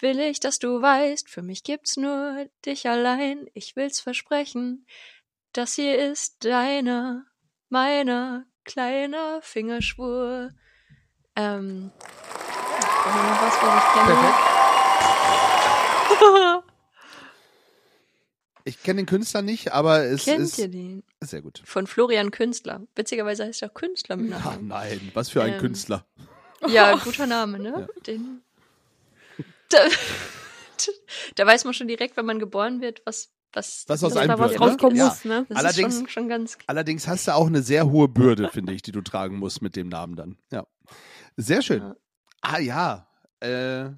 [0.00, 3.48] Will ich, dass du weißt, für mich gibt's nur dich allein.
[3.54, 4.86] Ich will's versprechen.
[5.52, 7.24] Das hier ist deiner,
[7.68, 10.50] meiner kleiner Fingerschwur.
[11.34, 11.90] Ähm,
[13.06, 13.92] noch was, was ich
[16.18, 16.62] kenne?
[18.64, 21.02] Ich kenne den Künstler nicht, aber es Kennt ist ihr den?
[21.22, 21.62] sehr gut.
[21.64, 22.82] Von Florian Künstler.
[22.94, 24.68] Witzigerweise heißt er auch Künstler mit Ah, Nachnamen.
[24.68, 26.06] nein, was für ein Ähm, Künstler.
[26.66, 27.88] Ja, guter Name, ne?
[28.06, 28.42] Den.
[30.78, 30.92] Da,
[31.34, 34.38] da weiß man schon direkt, wenn man geboren wird, was was Was aus einem da
[34.38, 34.58] was ne?
[34.58, 35.08] rauskommen Ja.
[35.08, 35.44] muss, ne?
[35.48, 38.72] Das Allerdings- ist schon, schon ganz Allerdings hast du auch eine sehr hohe Bürde, finde
[38.74, 40.38] ich, die du tragen musst mit dem Namen dann.
[40.52, 40.66] Ja.
[41.36, 41.80] Sehr schön.
[41.82, 41.96] Ja.
[42.42, 43.04] Ah ja.
[43.40, 43.90] Äh,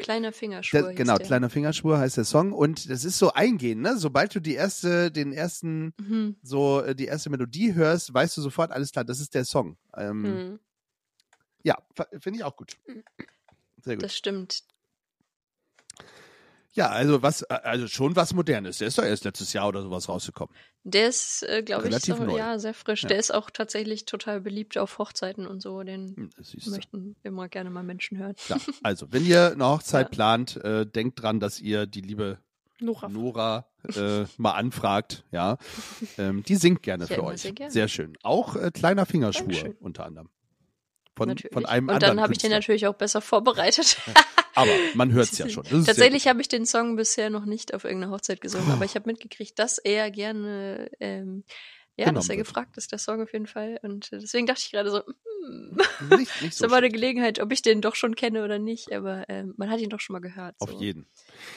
[0.00, 0.82] kleiner Fingerschwur.
[0.82, 1.26] der, genau, der.
[1.26, 3.96] kleiner Fingerschwur heißt der Song und das ist so eingehend, ne?
[3.98, 6.36] Sobald du die erste, den ersten, Mhm.
[6.42, 9.76] so äh, die erste Melodie hörst, weißt du sofort, alles klar, das ist der Song.
[9.96, 10.60] Ähm, Hm.
[11.62, 11.76] Ja,
[12.20, 12.76] finde ich auch gut.
[13.82, 14.04] Sehr gut.
[14.04, 14.62] Das stimmt.
[16.74, 18.78] Ja, also was, äh, also schon was Modernes.
[18.78, 20.54] Der ist doch erst letztes Jahr oder sowas rausgekommen.
[20.84, 23.02] Der ist, äh, glaube ich, so, ja, sehr frisch.
[23.02, 23.08] Ja.
[23.10, 25.82] Der ist auch tatsächlich total beliebt auf Hochzeiten und so.
[25.82, 26.30] Den Hm,
[26.66, 28.34] möchten immer gerne mal Menschen hören.
[28.48, 30.10] Ja, also, wenn ihr eine Hochzeit Ja.
[30.10, 32.38] plant, äh, denkt dran, dass ihr die liebe
[32.80, 33.08] Nora.
[33.08, 35.24] Nora äh, mal anfragt.
[35.30, 35.58] Ja,
[36.18, 37.42] ähm, die singt gerne Ja, für euch.
[37.42, 37.70] sehr gerne.
[37.70, 38.16] Sehr schön.
[38.22, 39.76] Auch äh, kleiner Fingerschwur Dankeschön.
[39.78, 40.30] unter anderem.
[41.14, 41.52] Von, natürlich.
[41.52, 43.98] von einem und dann habe ich den natürlich auch besser vorbereitet.
[44.54, 45.64] Aber man hört es ja schon.
[45.64, 49.08] Tatsächlich habe ich den Song bisher noch nicht auf irgendeiner Hochzeit gesungen, aber ich habe
[49.10, 51.44] mitgekriegt, dass er gerne ähm,
[51.96, 52.46] Ja, genommen das ist ja wird.
[52.46, 53.78] gefragt ist, der Song auf jeden Fall.
[53.82, 55.78] Und äh, deswegen dachte ich gerade so, hm,
[56.18, 56.90] Nicht, nicht so aber eine.
[56.90, 60.00] Gelegenheit, ob ich den doch schon kenne oder nicht, aber ähm, man hat ihn doch
[60.00, 60.54] schon mal gehört.
[60.58, 60.78] Auf so.
[60.80, 61.08] jeden.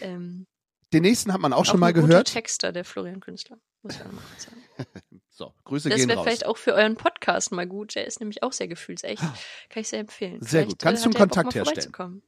[0.01, 0.47] Ähm,
[0.93, 2.31] Den nächsten hat man auch schon auch mal ein guter gehört.
[2.31, 4.95] Texter, der Florian Künstler, muss ich auch mal sagen.
[5.37, 6.25] So, Grüße Das gehen wäre raus.
[6.25, 7.95] vielleicht auch für euren Podcast mal gut.
[7.95, 9.21] Der ist nämlich auch sehr gefühlsecht.
[9.69, 10.41] Kann ich sehr empfehlen.
[10.41, 10.79] Sehr Vielleicht, gut.
[10.79, 12.21] Kannst äh, du einen Kontakt herstellen?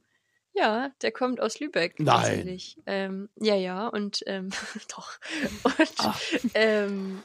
[0.52, 1.98] Ja, der kommt aus Lübeck.
[2.00, 2.60] Nein.
[2.84, 4.50] Ähm, ja, ja, und ähm,
[4.94, 5.18] doch.
[5.62, 6.20] Und Ach.
[6.52, 7.22] ähm,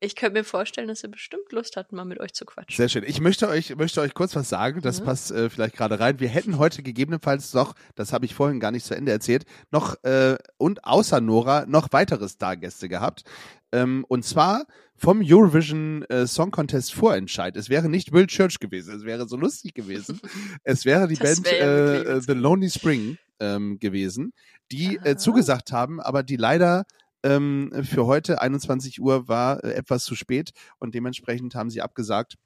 [0.00, 2.76] ich könnte mir vorstellen, dass er bestimmt Lust hat, mal mit euch zu quatschen.
[2.76, 3.04] Sehr schön.
[3.06, 5.04] Ich möchte euch, möchte euch kurz was sagen, das Mhm.
[5.04, 6.20] passt äh, vielleicht gerade rein.
[6.20, 10.02] Wir hätten heute gegebenenfalls noch, das habe ich vorhin gar nicht zu Ende erzählt, noch
[10.04, 13.24] äh, und außer Nora noch weitere Stargäste gehabt.
[13.72, 17.56] Ähm, und zwar vom Eurovision äh, Song Contest Vorentscheid.
[17.56, 20.20] Es wäre nicht Will Church gewesen, es wäre so lustig gewesen.
[20.64, 24.32] es wäre die Das Band wirklich äh, äh, The Lonely Spring ähm, gewesen,
[24.72, 26.84] die äh, zugesagt haben, aber die leider
[27.28, 32.36] ähm, für heute 21 Uhr war äh, etwas zu spät und dementsprechend haben sie abgesagt.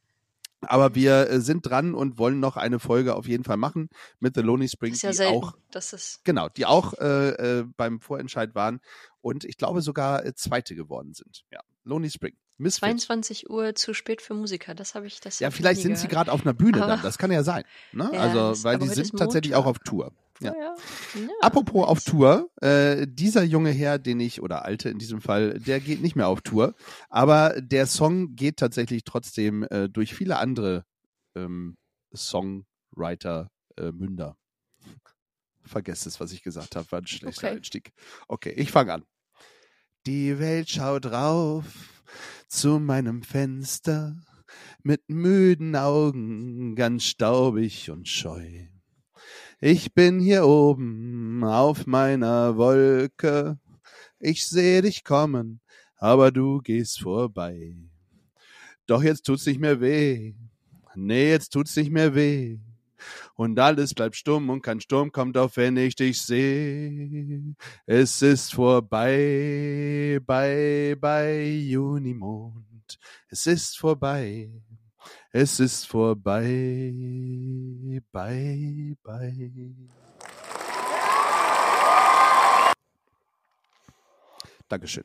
[0.64, 3.88] Aber wir äh, sind dran und wollen noch eine Folge auf jeden Fall machen
[4.20, 5.34] mit The Lonely Spring, Das ist ja die selten.
[5.44, 7.30] auch Das ist genau, die auch äh,
[7.60, 8.80] äh, beim Vorentscheid waren
[9.22, 11.44] und ich glaube sogar äh, Zweite geworden sind.
[11.50, 12.34] Ja, Lonely Spring.
[12.58, 12.80] Misfit.
[12.80, 14.76] 22 Uhr zu spät für Musiker.
[14.76, 15.20] Das habe ich.
[15.20, 16.26] Das Ja, vielleicht sind sie gehört.
[16.26, 17.02] gerade auf einer Bühne Aber- dann.
[17.02, 17.64] Das kann ja sein.
[17.92, 18.08] Ne?
[18.12, 19.80] Ja, also, weil die sind tatsächlich auch auf.
[19.80, 20.12] Tour.
[20.44, 20.54] Ja.
[20.54, 20.74] Ja,
[21.40, 22.04] Apropos auf.
[22.04, 26.16] Tour, äh, dieser junge Herr, den ich, oder Alte in diesem Fall, der geht nicht
[26.16, 26.74] mehr auf Tour,
[27.08, 30.84] aber der Song geht tatsächlich trotzdem äh, durch viele andere
[31.34, 31.76] ähm,
[32.14, 34.36] Songwriter äh, Münder.
[35.64, 37.56] Vergesst es, was ich gesagt habe, war ein schlechter Okay.
[37.56, 37.92] Einstieg.
[38.28, 39.04] Okay, ich fange an.
[40.06, 42.02] Die Welt schaut rauf
[42.48, 44.16] zu meinem Fenster
[44.82, 48.66] mit müden Augen, ganz staubig und scheu.
[49.64, 53.60] Ich bin hier oben auf meiner Wolke.
[54.18, 55.60] Ich sehe dich kommen,
[55.98, 57.76] aber du gehst vorbei.
[58.88, 60.34] Doch jetzt tut's nicht mehr weh.
[60.96, 62.58] Nee, jetzt tut's nicht mehr weh.
[63.36, 67.54] Und alles bleibt stumm und kein Sturm kommt auf, wenn ich dich sehe.
[67.86, 72.98] Es ist vorbei, bei, bei Junimond.
[73.28, 74.50] Es ist vorbei.
[75.32, 76.92] Es ist vorbei,
[78.12, 79.74] bye, bye.
[84.68, 85.04] Dankeschön.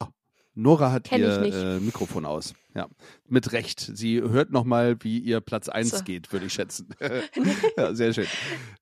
[0.00, 0.06] Oh,
[0.54, 2.54] Nora hat Kenn ihr äh, Mikrofon aus.
[2.74, 2.86] Ja,
[3.26, 3.80] mit Recht.
[3.80, 6.04] Sie hört nochmal, wie ihr Platz 1 So.
[6.04, 6.88] geht, würde ich schätzen.
[7.76, 8.26] ja, sehr schön.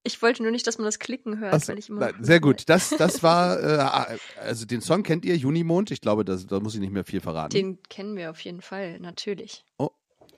[0.03, 2.01] Ich wollte nur nicht, dass man das Klicken hört, so, weil ich immer.
[2.01, 2.65] nein, sehr gut.
[2.67, 5.91] Das, das war, äh, also den Song kennt ihr, Junimond.
[5.91, 7.55] Ich glaube, das, da muss ich nicht mehr viel verraten.
[7.55, 9.65] Den kennen wir auf jeden Fall, natürlich.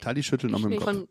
[0.01, 0.78] Tali schüttelt noch Ich mit dem.
[0.80, 0.86] Kopf.
[0.94, 1.09] Von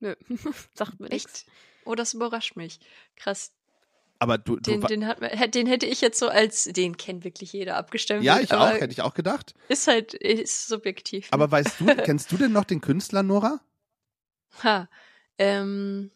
[0.00, 0.14] Nö,
[0.74, 1.40] sagt mir nichts.
[1.40, 1.46] echt?
[1.84, 2.78] Oh, das überrascht mich.
[3.16, 3.52] Krass.
[4.18, 7.52] Aber du, du Den, den, hat, den hätte ich jetzt so als, den kennt wirklich
[7.52, 8.24] jeder abgestempelt.
[8.24, 9.54] ja, ich auch, hätte ich auch gedacht.
[9.68, 11.26] Ist halt, ist subjektiv.
[11.26, 11.32] ne?
[11.32, 13.60] Aber weißt du, kennst du denn noch den Künstler, Nora?
[14.62, 14.88] Ha,
[15.38, 16.10] ähm,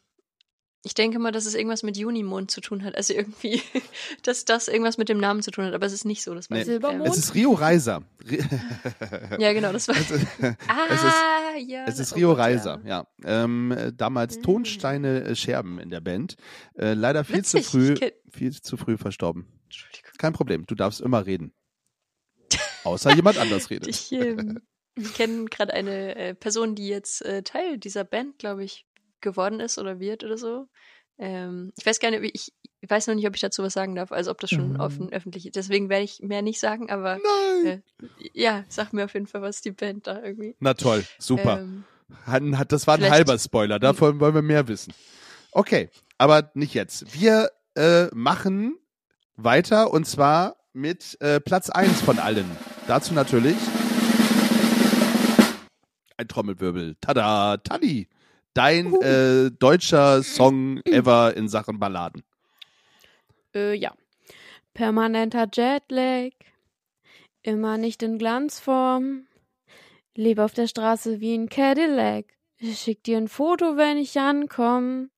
[0.85, 2.95] ich denke mal, dass es irgendwas mit Junimond zu tun hat.
[2.95, 3.61] Also irgendwie,
[4.23, 5.75] dass das irgendwas mit dem Namen zu tun hat.
[5.75, 6.65] Aber es ist nicht so, das weiß Nee.
[6.65, 7.07] Silbermond?
[7.09, 8.03] Es ist Rio Reiser.
[9.39, 9.97] Ja, genau, das war.
[9.97, 10.27] es, ist,
[10.69, 11.85] Ah, es ist- ja.
[11.87, 13.07] es ist oh Rio Gott, Reiser, ja.
[13.25, 14.43] Ähm, äh, damals Mm.
[14.43, 16.37] Tonsteine äh, Scherben in der Band.
[16.77, 17.95] Äh, leider viel Witzig, zu früh,
[18.31, 19.47] viel zu früh verstorben.
[19.65, 20.11] Entschuldigung.
[20.19, 21.53] Kein Problem, du darfst immer reden.
[22.85, 23.89] Außer jemand anders redet.
[23.89, 24.61] Ich, ähm,
[24.95, 28.87] ich kenne gerade eine äh, Person, die jetzt äh, Teil dieser Band, glaube ich,
[29.21, 30.69] geworden ist oder wird oder so.
[31.19, 33.95] Ähm, ich weiß gar nicht, ich, ich weiß noch nicht, ob ich dazu was sagen
[33.97, 34.77] darf, also ob das schon Mhm.
[34.81, 35.57] offen öffentlich ist.
[35.57, 37.19] Deswegen werde ich mehr nicht sagen, aber
[37.65, 37.79] äh,
[38.33, 40.55] ja, sag mir auf jeden Fall, was die Band da irgendwie.
[40.61, 41.59] Na toll, super.
[41.61, 41.85] Ähm,
[42.25, 44.95] Hat, hat, das war ein halber Spoiler, davon wollen wir mehr wissen.
[45.51, 47.13] Okay, aber nicht jetzt.
[47.21, 48.79] Wir äh, machen
[49.37, 52.47] weiter und zwar mit äh, Platz 1 von allen.
[52.87, 53.57] Dazu natürlich
[56.17, 56.97] ein Trommelwirbel.
[57.01, 58.09] Tada, Tali.
[58.55, 62.23] Dein äh, deutscher Song ever in Sachen Balladen.
[63.55, 63.93] Äh, ja.
[64.75, 66.33] Permanenter Jetlag.
[67.43, 69.27] Immer nicht in Glanzform.
[70.15, 72.27] Lebe auf der Straße wie ein Cadillac.
[72.59, 75.11] Ich schick dir ein Foto, wenn ich ankomm.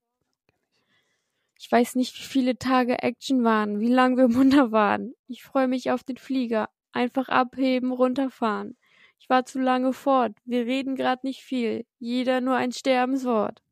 [1.58, 5.14] Ich weiß nicht, wie viele Tage Action waren, wie lang wir munter waren.
[5.26, 6.68] Ich freue mich auf den Flieger.
[6.92, 8.76] Einfach abheben, runterfahren.
[9.20, 10.32] Ich war zu lange fort.
[10.44, 11.84] Wir reden grad nicht viel.
[11.98, 13.62] Jeder nur ein Sterbenswort.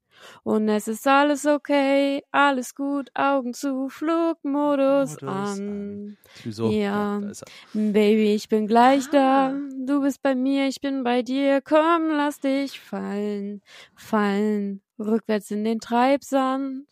[0.42, 6.18] Und es ist alles okay, alles gut, Augen zu, Flugmodus Modus an.
[6.42, 6.70] Wieso?
[6.70, 7.20] Ja.
[7.20, 7.92] da ist er.
[7.92, 9.12] Baby, ich bin gleich Ah.
[9.52, 9.54] da.
[9.86, 11.60] Du bist bei mir, ich bin bei dir.
[11.62, 13.62] Komm, lass dich fallen,
[13.94, 14.82] fallen.
[14.98, 16.86] Rückwärts in den Treibsand.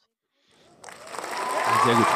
[1.84, 2.06] Sehr gut.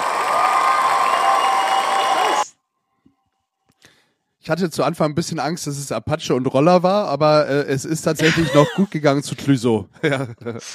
[4.42, 7.66] Ich hatte zu Anfang ein bisschen Angst, dass es Apache und Roller war, aber äh,
[7.66, 9.88] es ist tatsächlich noch gut gegangen zu Clüso.
[10.02, 10.28] Ja.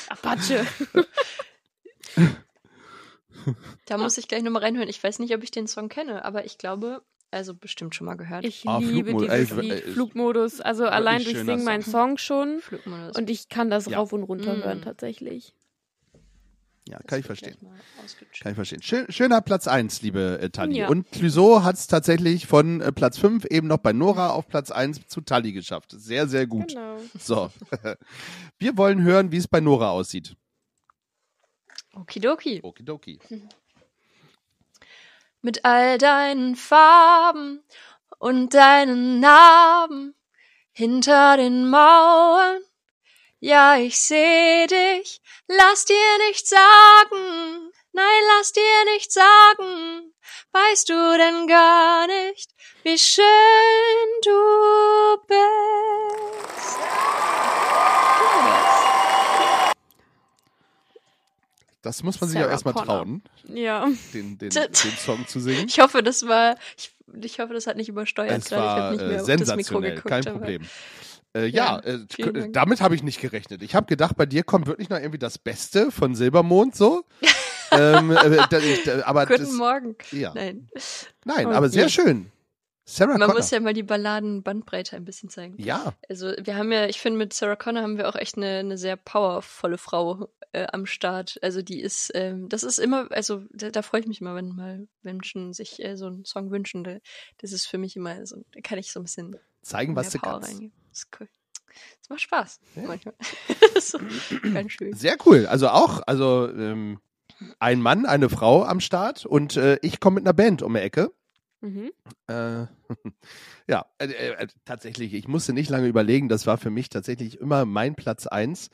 [0.10, 0.66] Apache.
[3.86, 4.90] Da muss ich gleich nochmal reinhören.
[4.90, 8.16] Ich weiß nicht, ob ich den Song kenne, aber ich glaube, also bestimmt schon mal
[8.16, 8.44] gehört.
[8.44, 9.36] Ich Ah, liebe Flugmodus.
[9.38, 10.62] dieses Lied, Flugmodus.
[10.62, 12.18] Also allein durch Sing mein Song.
[12.18, 12.60] Schon.
[12.62, 13.16] Flugmodus.
[13.18, 13.98] Und ich kann das Ja.
[14.00, 14.84] rauf und runter hören Mm.
[14.84, 15.54] tatsächlich.
[16.88, 17.58] Ja, kann ich verstehen.
[18.40, 18.82] Kann ich verstehen.
[18.84, 20.78] Schön, schöner Platz eins, liebe äh, Tali.
[20.78, 20.88] Ja.
[20.88, 24.70] Und Clüso hat es tatsächlich von äh, Platz fünf eben noch bei Nora auf Platz
[24.70, 25.92] eins zu Tali geschafft.
[25.98, 26.70] Sehr, sehr gut.
[26.70, 26.98] Genau.
[27.20, 27.52] So.
[28.60, 30.36] Wir wollen hören, wie es bei Nora aussieht.
[31.96, 32.60] Okidoki.
[32.62, 33.20] Okidoki.
[35.42, 37.64] Mit all deinen Farben
[38.20, 40.14] und deinen Narben
[40.72, 42.60] hinter den Mauern.
[43.48, 50.12] Ja, ich seh dich, lass dir nicht sagen, nein, lass dir nicht sagen,
[50.52, 52.50] weißt du denn gar nicht,
[52.82, 53.24] wie schön
[54.24, 56.80] du bist.
[61.84, 62.96] Das muss man sich Sarah auch erstmal Connor.
[62.98, 63.88] trauen, Ja.
[64.12, 65.68] den, den, den Song zu singen.
[65.68, 68.40] Ich hoffe, das war, ich, ich hoffe, das hat nicht übersteuert.
[68.40, 70.68] Es ich war habe nicht mehr äh, sensationell, kein Problem.
[71.36, 72.00] Äh, ja, Ja, äh,
[72.32, 72.54] Dank.
[72.54, 73.62] damit habe ich nicht gerechnet.
[73.62, 77.04] Ich habe gedacht, bei dir kommt wirklich noch irgendwie das Beste von Silbermond so.
[77.72, 79.96] ähm, äh, da, ich, da, aber Guten das, Morgen.
[80.12, 80.32] ja.
[80.34, 80.70] Nein.
[81.26, 82.32] Nein, Oh aber sehr schön.
[82.88, 83.36] Sarah Man Connor.
[83.38, 85.56] muss ja mal die Balladen-Bandbreite ein bisschen zeigen.
[85.60, 88.60] ja, Also wir haben ja, ich finde, mit Sarah Connor haben wir auch echt eine,
[88.60, 91.40] eine sehr powervolle Frau äh, am Start.
[91.42, 94.50] Also die ist, ähm, das ist immer, also da, da freue ich mich immer, wenn
[94.56, 96.84] mal Menschen sich äh, so einen Song wünschen.
[96.84, 96.98] Da,
[97.40, 100.20] das ist für mich immer so, da kann ich so ein bisschen zeigen, was du
[100.20, 100.62] Power kannst.
[100.96, 101.28] Das ist cool.
[102.00, 102.82] Das macht Spaß Ja.
[102.88, 103.16] manchmal.
[103.82, 104.00] so
[104.54, 104.94] ganz schön.
[104.94, 105.46] Sehr cool.
[105.46, 107.02] Also auch, also ähm,
[107.60, 110.80] ein Mann, eine Frau am Start und äh, ich komme mit einer Band um die
[110.80, 111.12] Ecke.
[111.60, 111.92] Mhm.
[112.28, 112.68] Äh,
[113.68, 117.66] ja, äh, äh, tatsächlich, ich musste nicht lange überlegen, das war für mich tatsächlich immer
[117.66, 118.70] mein Platz eins.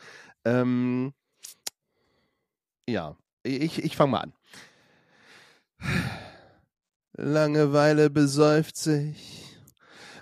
[0.46, 1.14] Ähm,
[2.88, 4.34] ja, ich, ich fange mal an.
[7.14, 9.58] Langeweile besäuft sich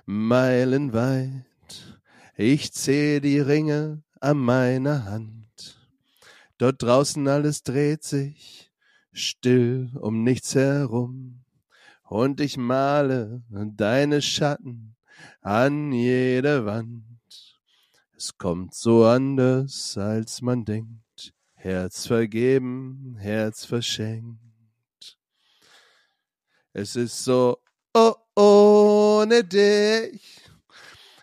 [0.05, 1.48] meilenweit.
[2.41, 5.77] Ich zähl die Ringe an meiner Hand.
[6.57, 8.71] Dort draußen alles dreht sich
[9.11, 11.43] still um nichts herum.
[12.03, 14.95] Und ich male deine Schatten
[15.41, 17.03] an jede Wand.
[18.15, 21.33] Es kommt so anders, als man denkt.
[21.55, 24.39] Herz vergeben, Herz verschenkt.
[26.71, 27.57] Es ist so
[27.93, 30.38] oh, ohne dich.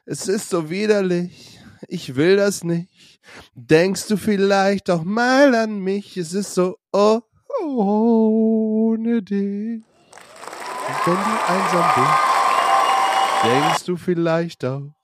[0.08, 1.58] Es ist so widerlich.
[1.88, 3.20] Ich will das nicht.
[3.56, 6.16] Denkst du vielleicht auch mal an mich?
[6.16, 7.22] Es ist so oh,
[7.64, 9.82] ohne dich.
[9.82, 14.94] Und wenn du einsam bist, denkst du vielleicht auch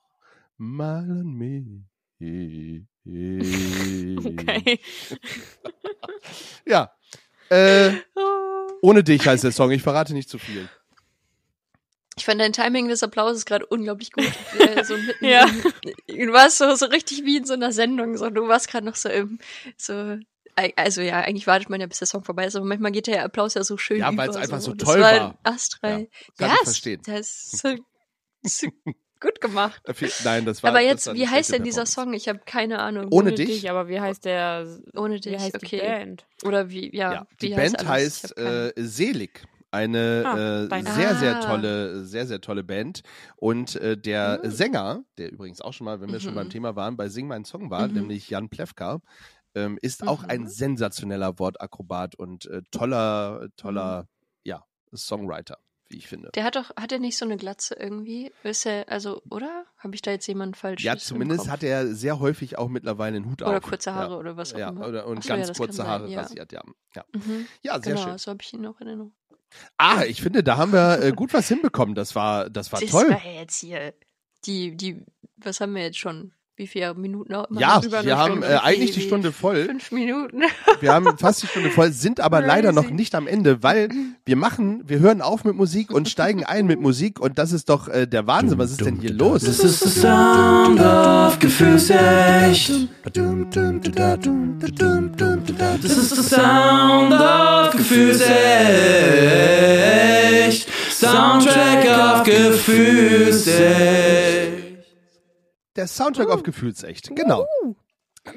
[0.57, 1.83] mal an mich.
[4.25, 4.79] Okay.
[6.65, 6.91] Ja.
[7.49, 8.67] Äh, Oh.
[8.83, 9.71] ohne dich heißt der Song.
[9.71, 10.69] Ich verrate nicht zu viel.
[12.17, 14.25] Ich fand dein Timing des Applauses gerade unglaublich gut.
[14.59, 15.45] äh, so mitten Ja.
[16.07, 18.17] im, du warst so, so richtig wie in so einer Sendung.
[18.17, 19.39] So, du warst gerade noch so im,
[19.77, 20.17] so,
[20.75, 23.23] also ja, eigentlich wartet man ja, bis der Song vorbei ist, aber manchmal geht der
[23.25, 24.21] Applaus ja so schön Ja, über.
[24.23, 25.11] weil's einfach so Das toll war.
[25.19, 25.39] war.
[25.43, 26.07] Astral.
[26.37, 27.01] kann ja, es- verstehen.
[27.05, 27.75] Das ist so,
[28.43, 28.67] so
[29.19, 29.81] gut gemacht.
[30.23, 30.69] Nein, das war.
[30.69, 31.85] aber das jetzt, war wie heißt denn dieser.
[31.87, 32.13] Song?
[32.13, 33.05] Ich habe keine Ahnung.
[33.05, 33.47] Ohne Ohne dich?
[33.47, 34.67] dich, aber wie heißt der?
[34.95, 35.79] Ohne Wie dich, heißt okay.
[35.79, 36.25] die Band?
[36.43, 39.41] Oder wie, ja, Ja, wie die heißt Band heißt keine- äh, Selig.
[39.73, 41.39] Eine Ah, äh, sehr, sehr Ah.
[41.39, 43.01] tolle, sehr, sehr tolle Band.
[43.37, 44.51] Und äh, der Mhm.
[44.51, 46.37] Sänger, der übrigens auch schon mal, wenn wir schon Mhm.
[46.37, 47.93] beim Thema waren, bei Sing mein Song war, Mhm.
[47.95, 48.99] nämlich Jan Plewka,
[49.55, 50.47] ähm, ist auch ein Mhm.
[50.47, 53.49] sensationeller Wortakrobat und äh, toller, Mhm.
[53.57, 54.07] toller,
[54.43, 54.63] ja,
[54.95, 55.57] Songwriter,
[55.89, 56.29] wie ich finde.
[56.35, 58.31] Der hat doch, hat er nicht so eine Glatze irgendwie?
[58.43, 59.65] Ist er, also, oder?
[59.79, 60.83] Habe ich da jetzt jemanden falsch?
[60.83, 63.63] Ja, zumindest hat er sehr häufig auch mittlerweile einen Hut Oder auf.
[63.63, 64.17] kurze Haare ja.
[64.19, 64.87] oder was auch Ja, immer.
[64.87, 66.21] oder, und Ach ganz ja, kurze sein, Haare ja.
[66.21, 66.61] rasiert, ja.
[66.95, 67.47] Ja, Mhm.
[67.63, 68.17] ja sehr genau, schön.
[68.19, 69.13] so habe ich ihn noch in Erinnerung.
[69.77, 71.95] Ah, ich finde, da haben wir äh, gut was hinbekommen.
[71.95, 73.09] Das war, das war das toll.
[73.09, 73.93] war jetzt hier.
[74.45, 75.03] Die, die,
[75.37, 76.33] was haben wir jetzt schon?
[76.55, 77.59] Wie viele Minuten auch immer?
[77.59, 77.83] Ja, noch?
[77.83, 78.47] über eine wir haben Stunde.
[78.47, 79.65] äh, eigentlich die Stunde voll.
[79.65, 80.43] Fünf Minuten.
[80.81, 82.93] Wir haben fast die Stunde voll, sind aber leider noch Crazy.
[82.93, 83.89] nicht am Ende, weil
[84.23, 87.69] wir machen, wir hören auf mit Musik und steigen ein mit Musik und das ist
[87.69, 88.59] doch äh, der Wahnsinn.
[88.59, 89.41] Was ist denn hier los?
[89.41, 92.71] This is the sound of Gefühlsecht.
[95.81, 98.27] This is the sound of Gefühlsecht.
[100.91, 104.32] Soundtrack of Gefühlsecht.
[105.75, 107.47] Der Soundtrack auf Gefühlsecht, genau.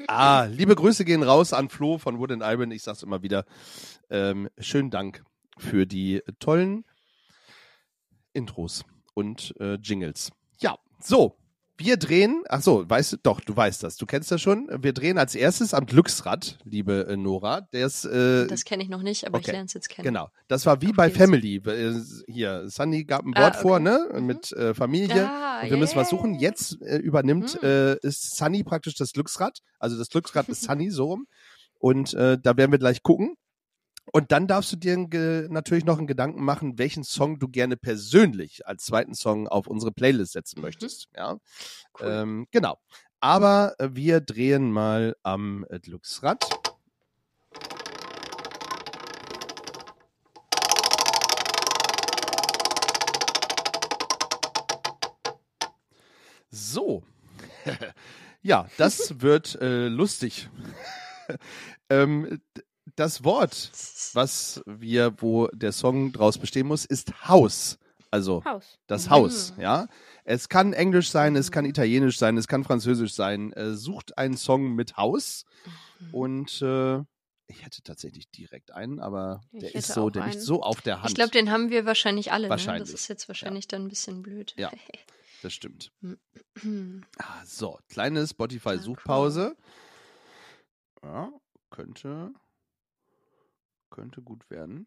[0.07, 2.71] Ah, liebe Grüße gehen raus an Flo von Wood and Iron.
[2.71, 3.45] Ich sag's immer wieder.
[4.09, 5.23] Ähm, schönen Dank
[5.57, 6.83] für die tollen
[8.33, 8.83] Intros
[9.13, 10.31] und äh, Jingles.
[10.59, 11.37] Ja, so.
[11.79, 14.67] Wir drehen, ach so, weißt du, doch, du weißt das, du kennst das schon.
[14.81, 17.67] Wir drehen als erstes am Glücksrad, liebe äh, Nora.
[17.71, 19.51] Ist, äh, Das kenne ich noch nicht, aber ich okay.
[19.51, 20.05] lerne es jetzt kennen.
[20.07, 21.19] Genau, das war wie Auf bei geht's.
[21.19, 21.57] Family.
[21.57, 21.93] Äh,
[22.27, 23.83] Hier, Sunny gab ein Ah, Wort vor, okay.
[23.83, 24.09] ne?
[24.11, 24.25] Mhm.
[24.25, 25.29] Mit äh, Familie.
[25.29, 26.31] Ah, und wir müssen was suchen.
[26.31, 26.41] yeah.
[26.41, 27.67] Jetzt äh, übernimmt Mhm.
[27.67, 29.59] äh, ist Sunny praktisch das Glücksrad.
[29.77, 31.27] Also das Glücksrad ist Sunny so rum.
[31.79, 33.35] Und äh, da werden wir gleich gucken.
[34.11, 34.97] Und dann darfst du dir
[35.49, 39.91] natürlich noch einen Gedanken machen, welchen Song du gerne persönlich als zweiten Song auf unsere
[39.91, 41.09] Playlist setzen möchtest.
[41.15, 41.37] Ja,
[41.99, 42.07] Cool.
[42.09, 42.77] ähm, genau.
[43.19, 46.45] Aber äh, wir drehen mal am Glücksrad.
[56.49, 57.03] So.
[58.41, 60.49] ja, das wird äh, lustig.
[61.89, 62.41] ähm,
[62.95, 63.71] das Wort,
[64.13, 67.77] was wir, wo der Song draus bestehen muss, ist Haus.
[68.09, 68.79] Also Haus.
[68.87, 69.09] das Mhm.
[69.11, 69.87] Haus, ja.
[70.23, 73.51] Es kann Englisch sein, es kann Italienisch sein, es kann Französisch sein.
[73.53, 75.43] Äh, sucht einen Song mit Haus
[75.99, 76.13] Mhm.
[76.13, 76.99] und äh,
[77.49, 80.97] ich hätte tatsächlich direkt einen, aber Ich der ist so, der liegt so auf der
[81.01, 81.09] Hand.
[81.09, 82.45] Ich glaube, den haben wir wahrscheinlich alle.
[82.47, 82.49] Ne?
[82.49, 84.53] Wahrscheinlich, Das ist jetzt wahrscheinlich dann ein bisschen blöd.
[84.57, 84.71] Ja.
[85.43, 85.91] das stimmt.
[86.61, 87.03] Hm.
[87.19, 89.55] Ah, so, kleine Spotify-Suchpause.
[91.03, 91.29] Ja,
[91.69, 92.31] könnte,
[93.97, 94.85] könnte gut werden.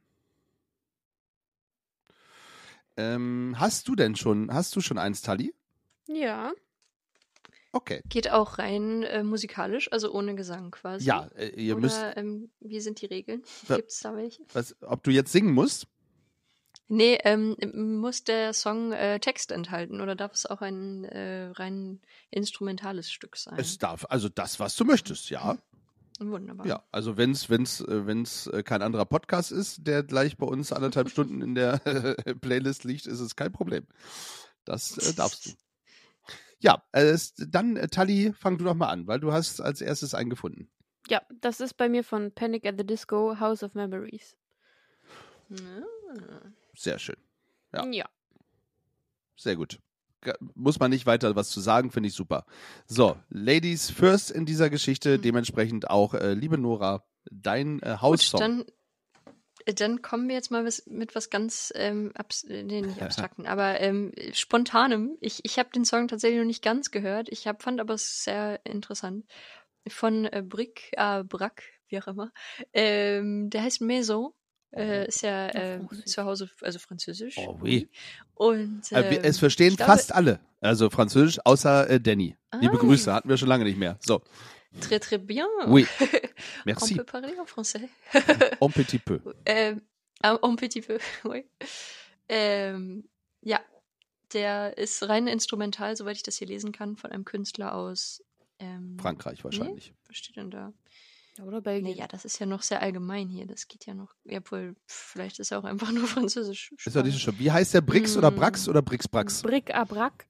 [2.96, 5.52] Ähm, hast du denn schon, hast du schon eins, Tali?
[6.06, 6.52] Ja.
[7.72, 8.02] Okay.
[8.08, 11.06] Geht auch rein äh, musikalisch, also ohne Gesang quasi.
[11.06, 13.42] Ja, äh, ihr Oder, müsst, ähm, wie sind die Regeln?
[13.66, 14.42] Gibt es da welche?
[14.52, 15.88] was, ob du jetzt singen musst?
[16.86, 17.56] Nee, ähm,
[18.00, 22.00] muss der Song äh, Text enthalten oder darf es auch ein äh, rein
[22.30, 23.58] instrumentales Stück sein?
[23.58, 25.58] Es darf, also das, was du möchtest, ja.
[26.20, 26.66] Wunderbar.
[26.66, 30.70] Ja, also wenn's, wenn's, äh, wenn's äh, kein anderer Podcast ist, der gleich bei uns
[30.70, 31.78] anderthalb Stunden in der
[32.40, 33.86] Playlist liegt, ist es kein Problem.
[34.64, 35.50] Das äh, darfst du.
[36.58, 37.16] Ja, äh,
[37.48, 40.68] dann äh, Tali, fang du doch mal an, weil du hast als erstes einen gefunden.
[41.08, 44.36] Ja, das ist bei mir von Panic at the Disco, House of Memories.
[45.50, 46.42] Ah.
[46.76, 47.16] Sehr schön,
[47.72, 47.86] Ja.
[47.86, 48.08] ja.
[49.36, 49.80] sehr gut.
[50.54, 52.44] Muss man nicht weiter was zu sagen, finde ich super.
[52.86, 55.22] So, Ladies first in dieser Geschichte, Mhm.
[55.22, 58.40] dementsprechend auch, äh, liebe Nora, dein äh, Gut, Haussong.
[58.40, 58.64] dann,
[59.76, 63.46] dann kommen wir jetzt mal was, mit was ganz ähm, abs äh, nee, nicht abstrakten,
[63.46, 65.16] aber ähm, spontanem.
[65.20, 67.28] Ich, ich habe den Song tatsächlich noch nicht ganz gehört.
[67.30, 69.26] Ich hab, fand aber es sehr interessant.
[69.88, 72.32] Von äh, Brick, äh, Brack, wie auch immer.
[72.72, 74.32] Ähm, der heißt Maison.
[74.72, 77.36] Äh, ist ja äh, zu Hause, also französisch.
[77.38, 77.88] Oh, oui.
[78.34, 82.36] Und Äh, wir, ähm, es verstehen glaube- fast alle, also Französisch, außer äh, Danny.
[82.60, 82.80] Liebe Ah.
[82.80, 83.98] Grüße, hatten wir schon lange nicht mehr.
[84.00, 84.22] So,
[84.80, 85.46] Très très bien.
[85.66, 86.06] oui, On
[86.64, 86.94] merci.
[86.94, 87.88] peut parler en français.
[88.60, 89.18] Un petit peu.
[89.44, 89.82] Ähm,
[90.22, 91.44] un, petit peu, oui.
[92.28, 93.08] Ähm,
[93.42, 93.58] ja,
[94.32, 98.22] der ist rein instrumental, soweit ich das hier lesen kann, von einem Künstler aus
[98.60, 99.92] ähm, Frankreich wahrscheinlich.
[100.06, 100.72] Was steht denn da?
[101.42, 101.92] Oder Belgien.
[101.92, 103.46] Naja, das ist ja noch sehr allgemein hier.
[103.46, 104.14] Das geht ja noch.
[104.24, 106.72] Ja, wohl, vielleicht ist er auch einfach nur französisch.
[106.84, 107.38] Ist doch nicht so schlimm.
[107.38, 109.42] Wie heißt der Brix oder Brax oder Brix Brax?
[109.42, 110.26] Brick à Brac.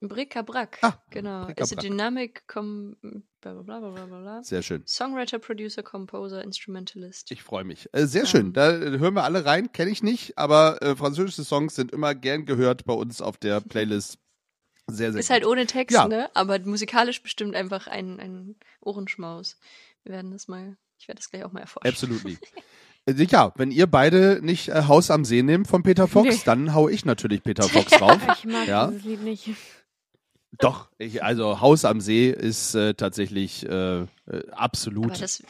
[0.00, 0.78] Bric-à-brac.
[0.82, 1.44] Ah, genau.
[1.46, 1.60] Bric-à-brac.
[1.60, 2.96] Ist a dynamic com
[3.40, 4.42] bla bla bla bla bla bla.
[4.42, 4.82] Sehr schön.
[4.86, 7.30] Songwriter, Producer, Composer, Instrumentalist.
[7.30, 7.88] Ich freue mich.
[7.92, 8.46] Äh, sehr schön.
[8.46, 8.52] Ähm.
[8.54, 9.72] Da äh, hören wir alle rein.
[9.72, 13.60] Kenne ich nicht, aber äh, französische Songs sind immer gern gehört bei uns auf der
[13.68, 14.18] Playlist.
[14.90, 15.34] Sehr, sehr Ist gut.
[15.34, 16.08] halt ohne Text, Ja.
[16.08, 16.28] ne?
[16.34, 19.58] Aber musikalisch bestimmt einfach ein, ein Ohrenschmaus.
[20.04, 21.88] Wir werden das mal, ich werde das gleich auch mal erforschen.
[21.90, 22.38] Absolutely.
[23.06, 26.42] Äh, Ja, wenn ihr beide nicht äh, Haus am See nehmt von Peter Fox, Nee.
[26.44, 28.18] dann hau ich natürlich Peter Fox drauf.
[28.36, 28.88] Ich mag Ja.
[28.88, 29.48] dieses Lied nicht.
[30.58, 34.06] Doch, ich, also Haus am See ist äh, tatsächlich äh, äh,
[34.50, 35.06] absolut.
[35.06, 35.42] Aber das,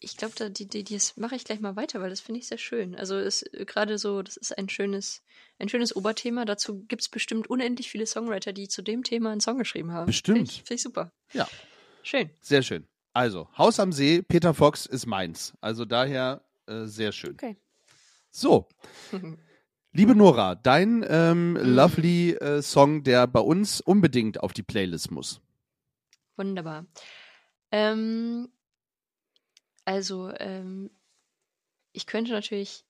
[0.00, 2.46] ich glaube, da, die, die, das mache ich gleich mal weiter, weil das finde ich
[2.48, 2.94] sehr schön.
[2.96, 5.22] Also ist äh, gerade so, das ist ein schönes,
[5.58, 6.44] ein schönes Oberthema.
[6.44, 10.06] Dazu gibt es bestimmt unendlich viele Songwriter, die zu dem Thema einen Song geschrieben haben.
[10.06, 10.38] Bestimmt.
[10.38, 11.12] Finde ich, find ich super.
[11.32, 11.46] Ja.
[12.02, 12.30] Schön.
[12.40, 12.86] Sehr schön.
[13.14, 15.54] Also, Haus am See, Peter Fox ist meins.
[15.60, 17.34] Also daher äh, sehr schön.
[17.34, 17.56] Okay.
[18.30, 18.68] So,
[19.92, 25.40] liebe Nora, dein ähm, lovely äh, Song, der bei uns unbedingt auf die Playlist muss.
[26.36, 26.86] Wunderbar.
[27.70, 28.48] Ähm,
[29.84, 30.90] also, ähm,
[31.92, 32.84] ich könnte natürlich,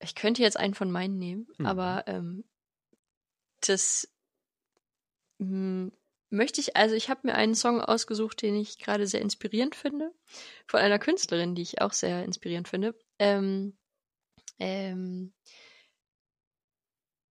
[0.00, 1.66] ich könnte jetzt einen von meinen nehmen, Mhm.
[1.66, 2.44] aber ähm,
[3.60, 4.08] das
[5.38, 5.90] mh,
[6.32, 10.10] möchte ich, also ich habe mir einen Song ausgesucht, den ich gerade sehr inspirierend finde,
[10.66, 12.94] von einer Künstlerin, die ich auch sehr inspirierend finde.
[13.18, 13.76] Ähm,
[14.58, 15.32] ähm,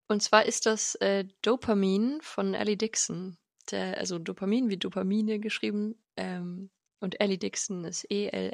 [0.07, 3.37] und zwar ist das äh, Dopamin von Ellie Dixon.
[3.71, 6.03] Der, also Dopamin wie Dopamine geschrieben.
[6.17, 8.51] Ähm, und Ellie Dixon ist E-L-L-I-E-D-I-X-O-N.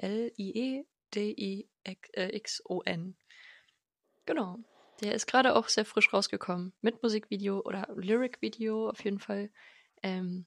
[4.25, 4.59] Genau.
[5.01, 6.73] Der ist gerade auch sehr frisch rausgekommen.
[6.81, 9.49] Mit Musikvideo oder Lyric-Video auf jeden Fall.
[10.03, 10.45] Ähm,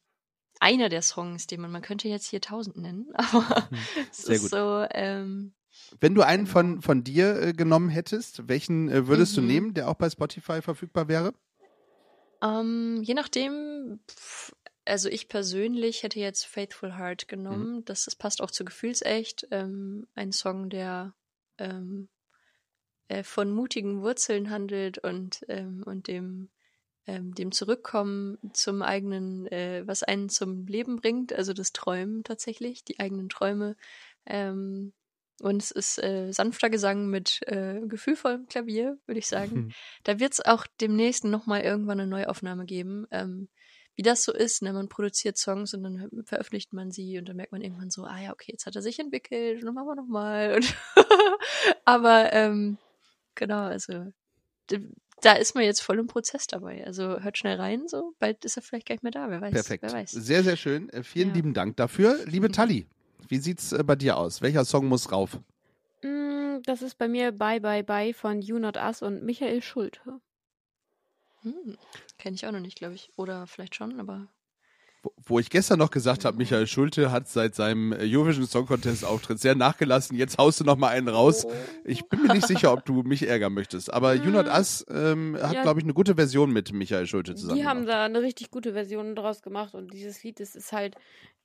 [0.60, 3.70] einer der Songs, den man, man könnte jetzt hier tausend nennen, aber
[4.12, 4.50] es Sehr ist gut.
[4.50, 5.54] so, ähm,
[6.00, 9.46] Wenn du einen von, von dir äh, genommen hättest, welchen äh, würdest du Mhm.
[9.46, 11.32] nehmen, der auch bei Spotify verfügbar wäre?
[12.42, 14.00] ähm, je nachdem,
[14.84, 17.28] also ich persönlich hätte jetzt Faithful Heart Mhm.
[17.28, 17.84] genommen.
[17.84, 19.46] Das, das passt auch zu Gefühlsecht.
[19.50, 21.14] Ähm, ein Song, der
[21.58, 22.08] ähm,
[23.08, 26.50] äh, von mutigen Wurzeln handelt und, ähm, und dem,
[27.10, 32.84] ähm, dem Zurückkommen zum eigenen, äh, was einen zum Leben bringt, also das Träumen tatsächlich,
[32.84, 33.76] die eigenen Träume.
[34.26, 34.92] Ähm,
[35.40, 39.74] und es ist äh, sanfter Gesang mit äh, gefühlvollem Klavier, würde ich sagen.
[40.04, 43.06] Da wird es auch demnächst nochmal irgendwann eine Neuaufnahme geben.
[43.10, 43.48] Ähm,
[43.96, 44.72] wie das so ist, ne?
[44.72, 48.20] man produziert Songs und dann veröffentlicht man sie und dann merkt man irgendwann so, ah
[48.20, 50.60] ja, okay, jetzt hat er sich entwickelt und dann machen wir nochmal.
[51.84, 52.78] Aber ähm,
[53.34, 54.12] genau, also
[55.22, 56.84] da ist man jetzt voll im Prozess dabei.
[56.86, 59.52] Also hört schnell rein, so bald ist er vielleicht gar nicht mehr da, wer weiß.
[59.52, 59.82] Perfekt.
[59.82, 60.10] Wer weiß.
[60.10, 60.88] Sehr, sehr schön.
[60.90, 61.34] Äh, vielen Ja.
[61.34, 62.18] lieben Dank dafür.
[62.26, 62.52] Liebe Mhm.
[62.52, 62.86] Tali,
[63.28, 64.42] wie sieht's äh, bei dir aus?
[64.42, 65.38] Welcher Song muss rauf?
[66.02, 70.00] Mm, Das ist bei mir Bye Bye Bye von You Not Us und Michael Schulte.
[71.42, 71.76] Hm,
[72.18, 73.10] Kenne ich auch noch nicht, glaube ich.
[73.16, 74.28] Oder vielleicht schon, aber
[75.24, 79.38] Wo, ich gestern noch gesagt habe, Michael Schulte hat seit seinem Eurovision Song Contest Auftritt
[79.40, 80.16] sehr nachgelassen.
[80.16, 81.46] Jetzt haust du noch mal einen raus.
[81.84, 83.90] Ich bin mir nicht sicher, ob du mich ärgern möchtest.
[83.92, 85.62] Aber You Not Us ähm, hat, Ja.
[85.62, 87.58] glaube ich, eine gute Version mit Michael Schulte zusammen.
[87.58, 90.96] Die haben da eine richtig gute Version draus gemacht und dieses Lied das ist halt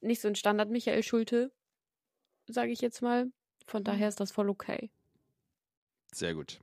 [0.02, 1.52] nicht so ein Standard Michael Schulte,
[2.48, 3.28] sage ich jetzt mal.
[3.68, 4.90] Von daher ist das voll okay.
[6.14, 6.60] Sehr gut.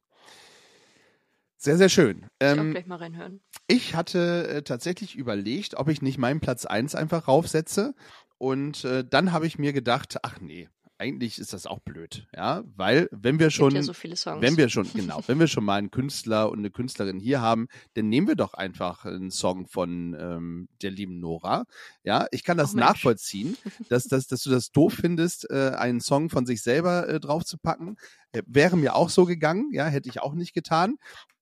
[1.57, 2.27] Sehr, sehr schön.
[2.41, 3.41] ich auch Ähm, gleich mal reinhören.
[3.73, 7.95] Ich hatte äh, tatsächlich überlegt, ob ich nicht meinen Platz 1 einfach raufsetze.
[8.37, 10.69] Und äh, dann habe ich mir gedacht, ach nee,
[10.99, 12.27] eigentlich ist das auch blöd.
[12.37, 14.43] Ja, weil wenn wir schon, ja so viele Songs.
[14.43, 17.67] wenn wir schon, genau, wenn wir schon mal einen Künstler und eine Künstlerin hier haben,
[17.95, 21.65] dann nehmen wir doch einfach einen Song von ähm, der lieben Nora.
[22.05, 22.87] Ja, ich kann das Mensch.
[22.87, 23.57] nachvollziehen,
[23.89, 27.97] dass, dass, dass du das doof findest, äh, einen Song von sich selber äh, draufzupacken.
[28.33, 30.97] Äh, wäre mir auch so gegangen, ja, hätte ich auch nicht getan.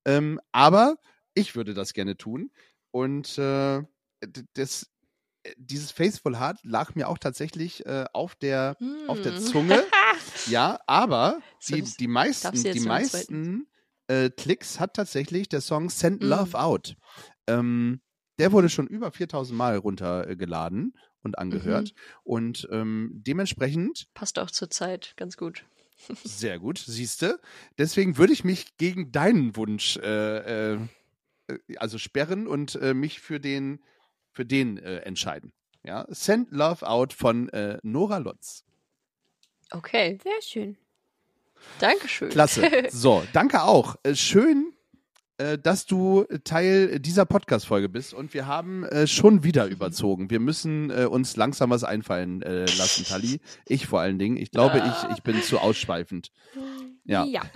[0.04, 0.94] Ähm, aber
[1.40, 2.50] ich würde das gerne tun.
[2.90, 3.82] Und äh,
[4.54, 4.90] das,
[5.42, 8.76] äh, dieses Faithful Heart lag mir auch tatsächlich äh, auf der
[9.08, 9.38] auf der Hm.
[9.38, 9.82] Zunge.
[10.46, 13.68] Ja, aber die, die meisten, die meisten
[14.08, 16.26] äh, Klicks hat tatsächlich der Song Send Mm.
[16.26, 16.96] Love Out.
[17.46, 18.00] Ähm,
[18.38, 21.92] der wurde schon über 4000 Mal runtergeladen und angehört.
[21.94, 22.00] Mhm.
[22.24, 25.64] Und ähm, dementsprechend Passt auch zur Zeit ganz gut.
[26.24, 27.40] sehr gut, siehste.
[27.78, 30.78] Deswegen würde ich mich gegen deinen Wunsch äh, äh,
[31.76, 33.80] also sperren und äh, mich für den
[34.32, 35.52] für den äh, entscheiden.
[35.84, 38.64] Ja, Send Love Out von äh, Nora Lotz.
[39.70, 40.76] Okay, Sehr schön.
[41.78, 42.30] Dankeschön.
[42.30, 42.62] Klasse.
[42.90, 43.96] So, danke auch.
[44.02, 44.72] Äh, schön,
[45.38, 50.30] äh, dass du Teil dieser Podcast-Folge bist und wir haben äh, schon wieder überzogen.
[50.30, 53.40] Wir müssen äh, uns langsam was einfallen äh, lassen, Tali.
[53.66, 54.36] Ich vor allen Dingen.
[54.36, 56.30] Ich glaube, ich, ich bin zu ausschweifend.
[57.04, 57.24] Ja.
[57.24, 57.42] ja.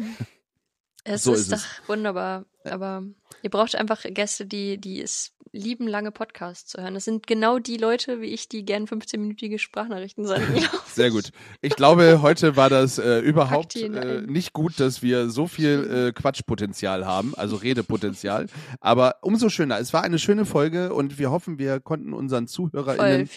[1.07, 1.89] Es So ist, ist doch es.
[1.89, 2.47] wunderbar.
[2.65, 3.03] Aber
[3.45, 6.95] ihr braucht einfach Gäste, die, die es lieben, lange Podcasts zu hören.
[6.95, 10.65] Das sind genau die Leute, wie ich, die gern 15-minütige Sprachnachrichten senden.
[10.87, 11.31] Sehr gut.
[11.61, 16.13] Ich glaube, heute war das äh, überhaupt äh, nicht gut, dass wir so viel äh,
[16.13, 18.47] Quatschpotenzial haben, also Redepotenzial.
[18.81, 19.79] Aber umso schöner.
[19.79, 23.29] Es war eine schöne Folge und wir hoffen, wir konnten unseren ZuhörerInnen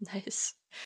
[0.00, 0.57] Nice.